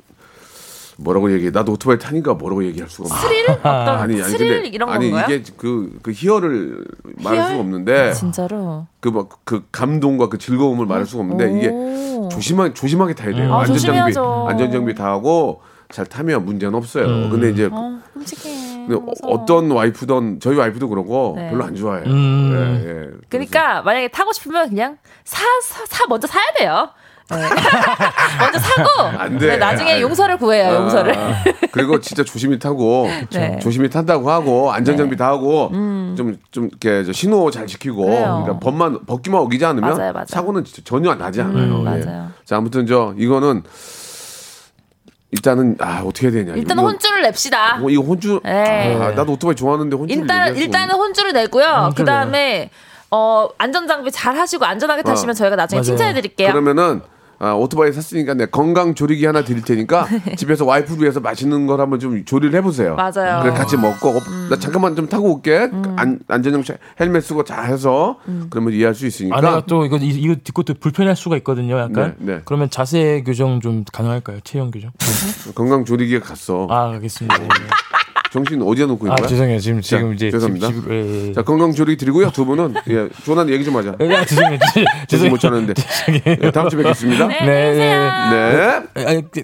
[0.97, 1.51] 뭐라고 얘기해?
[1.51, 3.27] 나도 오토바이 타니까 뭐라고 얘기할 수가 없네.
[3.27, 3.67] 스릴 어떤
[3.99, 5.35] 아니, 아니, 스릴 근데, 이런 아니, 건가요?
[5.35, 6.85] 이게 그, 그 희열을
[7.17, 7.47] 말할 희열?
[7.49, 8.87] 수가 없는데, 진짜로.
[9.01, 12.29] 그 뭐, 그 감동과 그 즐거움을 말할 수가 없는데, 이게 오.
[12.29, 13.53] 조심하, 조심하게 타야 돼요.
[13.53, 14.47] 아, 안전장비, 조심해야죠.
[14.49, 17.29] 안전장비 다 하고 잘 타면 문제는 없어요.
[17.29, 18.75] 근데 이제 어, 끔찍해.
[18.87, 19.33] 근데 어- 무서워.
[19.33, 21.49] 어떤 와이프든 저희 와이프도 그러고 네.
[21.49, 22.05] 별로 안 좋아해요.
[22.05, 22.81] 음.
[22.85, 23.09] 예, 예.
[23.29, 26.89] 그러니까 만약에 타고 싶으면 그냥 사, 사, 사 먼저 사야 돼요.
[27.31, 27.37] 네.
[28.39, 29.47] 먼저 사고 안 돼.
[29.47, 30.01] 네, 나중에 아이.
[30.01, 30.69] 용서를 구해요.
[30.71, 31.15] 아, 용서를.
[31.71, 33.57] 그리고 진짜 조심히 타고 네.
[33.59, 38.07] 조심히 탄다고 하고 안전장비 다 하고 좀좀 이렇게 저 신호 잘 지키고 음.
[38.09, 38.41] 그래요.
[38.43, 40.25] 그러니까 법만 법기만 어기지 않으면 맞아요, 맞아요.
[40.27, 41.63] 사고는 진짜 전혀 나지 않아요.
[41.77, 42.05] 음, 예.
[42.05, 42.29] 맞아요.
[42.45, 43.63] 자 아무튼 저 이거는
[45.31, 46.53] 일단은 아 어떻게 해야 되냐.
[46.55, 47.79] 일단은 이거- 혼주를 냅시다.
[47.81, 48.39] 어, 이거 혼주.
[48.43, 48.95] 네.
[49.01, 50.13] 아, 나도 오토바이 좋아하는데 혼주.
[50.13, 51.91] 일단 일단은 혼주를 내고요.
[51.95, 52.69] 그 다음에
[53.11, 55.83] 어 안전 장비 잘 하시고 안전하게 타시면 저희가 나중에 맞아요.
[55.83, 56.51] 칭찬해 드릴게요.
[56.51, 57.01] 그러면은
[57.39, 61.99] 아, 오토바이 샀으니까 내 건강 조리기 하나 드릴 테니까 집에서 와이프를 위해서 맛있는 걸 한번
[61.99, 62.95] 좀 조리를 해보세요.
[62.95, 63.39] 맞아요.
[63.39, 63.43] 음.
[63.43, 64.19] 그래 같이 먹고 어,
[64.49, 65.69] 나 잠깐만 좀 타고 올게.
[65.97, 66.63] 안, 안전용
[66.99, 68.47] 헬멧 쓰고 잘 해서 음.
[68.49, 69.37] 그러면 이해할 수 있으니까.
[69.37, 71.77] 아내가 또 이거 이- 이거 듣고 또 불편할 수가 있거든요.
[71.79, 72.15] 약간.
[72.19, 72.41] 네, 네.
[72.45, 74.39] 그러면 자세 교정 좀 가능할까요?
[74.43, 74.91] 체형 교정?
[75.55, 76.67] 건강 조리기에 갔어.
[76.69, 77.35] 아, 알겠습니다.
[78.35, 78.45] 예.
[78.45, 79.27] 정신 어디에 놓고 있는 아, 거야?
[79.27, 79.59] 죄송해요.
[79.59, 80.67] 지금 자, 지금 이제 죄송합니다.
[80.67, 81.33] 집, 집, 예, 예.
[81.33, 82.31] 자 건강 조리기 드리고요.
[82.31, 83.91] 두 분은 예, 조난 얘기 좀 하자.
[83.99, 84.59] 아, 죄송해요.
[85.07, 85.31] 죄송해요.
[85.31, 85.73] 못 차는데.
[86.43, 87.27] 예, 다음 주에 뵙겠습니다.
[87.27, 88.09] 네, 네,
[88.93, 89.05] 네.
[89.05, 89.21] 네.
[89.31, 89.43] 그-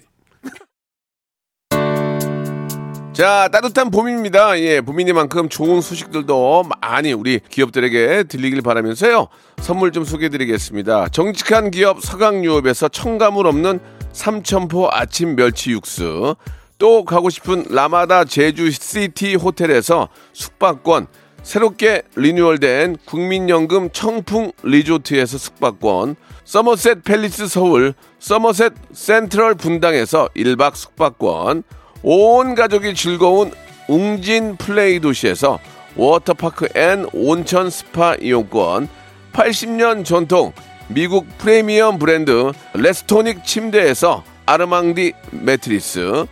[3.13, 4.60] 자, 따뜻한 봄입니다.
[4.62, 9.27] 예, 봄이니만큼 좋은 소식들도 많이 우리 기업들에게 들리길 바라면서요.
[9.60, 11.10] 선물 좀 소개해 드리겠습니다.
[11.10, 13.80] 정직한 기업 서강유업에서 청가물 없는
[14.13, 16.36] 삼천포 아침 멸치 육수.
[16.82, 21.06] 또 가고 싶은 라마다 제주 시티 호텔에서 숙박권.
[21.44, 26.15] 새롭게 리뉴얼된 국민연금 청풍 리조트에서 숙박권.
[26.44, 31.62] 서머셋 팰리스 서울, 서머셋 센트럴 분당에서 1박 숙박권.
[32.02, 33.52] 온 가족이 즐거운
[33.88, 35.60] 웅진 플레이 도시에서
[35.96, 38.88] 워터파크 and 온천 스파 이용권
[39.34, 40.52] 80년 전통
[40.88, 46.26] 미국 프리미엄 브랜드 레스토닉 침대에서 아르망디 매트리스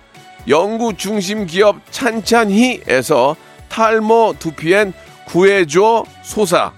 [0.50, 3.36] 영구 중심 기업 찬찬히에서
[3.70, 4.94] 탈모 두피엔
[5.28, 6.74] 구해줘 소사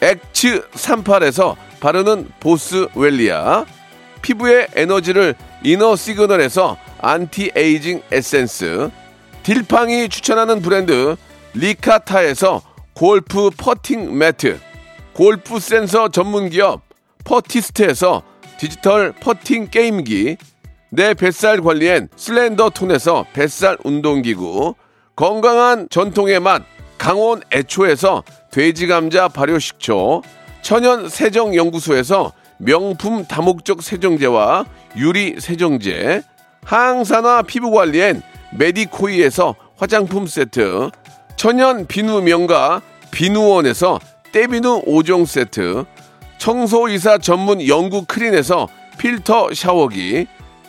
[0.00, 3.66] 엑츠 38에서 바르는 보스 웰리아
[4.22, 8.90] 피부의 에너지를 이너 시그널에서 안티에이징 에센스
[9.42, 11.16] 딜팡이 추천하는 브랜드
[11.52, 12.62] 리카타에서
[12.94, 14.58] 골프 퍼팅 매트
[15.12, 16.80] 골프 센서 전문 기업
[17.24, 18.22] 퍼티스트에서
[18.58, 20.36] 디지털 퍼팅 게임기
[20.90, 24.74] 내 뱃살 관리엔 슬렌더 톤에서 뱃살 운동기구
[25.14, 26.62] 건강한 전통의 맛
[26.98, 30.22] 강원 애초에서 돼지 감자 발효식초
[30.62, 34.66] 천연 세정 연구소에서 명품 다목적 세정제와
[34.96, 36.22] 유리 세정제,
[36.64, 38.22] 항산화 피부 관리엔
[38.58, 40.90] 메디코이에서 화장품 세트,
[41.36, 43.98] 천연 비누 명가 비누원에서
[44.32, 45.84] 때비누 5종 세트,
[46.38, 48.68] 청소이사 전문 영구 크린에서
[48.98, 50.26] 필터 샤워기,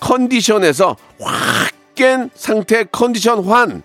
[0.00, 3.82] 컨디션에서 확 깬 상태 컨디션 환,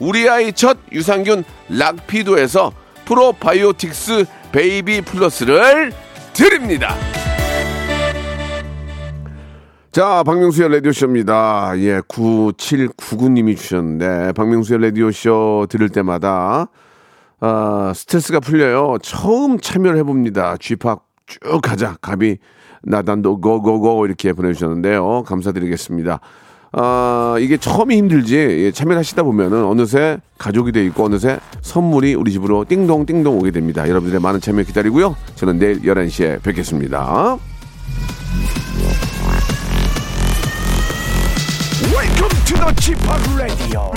[0.00, 2.72] 우리 아이 첫 유산균 락피도에서
[3.04, 5.92] 프로바이오틱스 베이비 플러스를
[6.32, 6.96] 드립니다.
[9.92, 11.74] 자, 박명수의 라디오쇼입니다.
[11.76, 16.66] 예, 9799님이 주셨는데, 박명수의 라디오쇼 들을 때마다,
[17.38, 18.98] 아, 스트레스가 풀려요.
[19.00, 20.56] 처음 참여를 해봅니다.
[20.58, 21.98] 쥐팍 쭉 가자.
[22.00, 22.38] 갑이
[22.86, 25.24] 나단도 고고고 이렇게 보내주셨는데요.
[25.24, 26.20] 감사드리겠습니다.
[26.76, 32.32] 아, 이게 처음이 힘들지, 예, 참여를 하시다 보면은 어느새 가족이 돼 있고 어느새 선물이 우리
[32.32, 33.88] 집으로 띵동 띵동 오게 됩니다.
[33.88, 35.14] 여러분들의 많은 참여 기다리고요.
[35.36, 37.38] 저는 내일 11시에 뵙겠습니다.
[41.94, 42.98] Welcome to the Chip
[43.36, 43.92] Radio.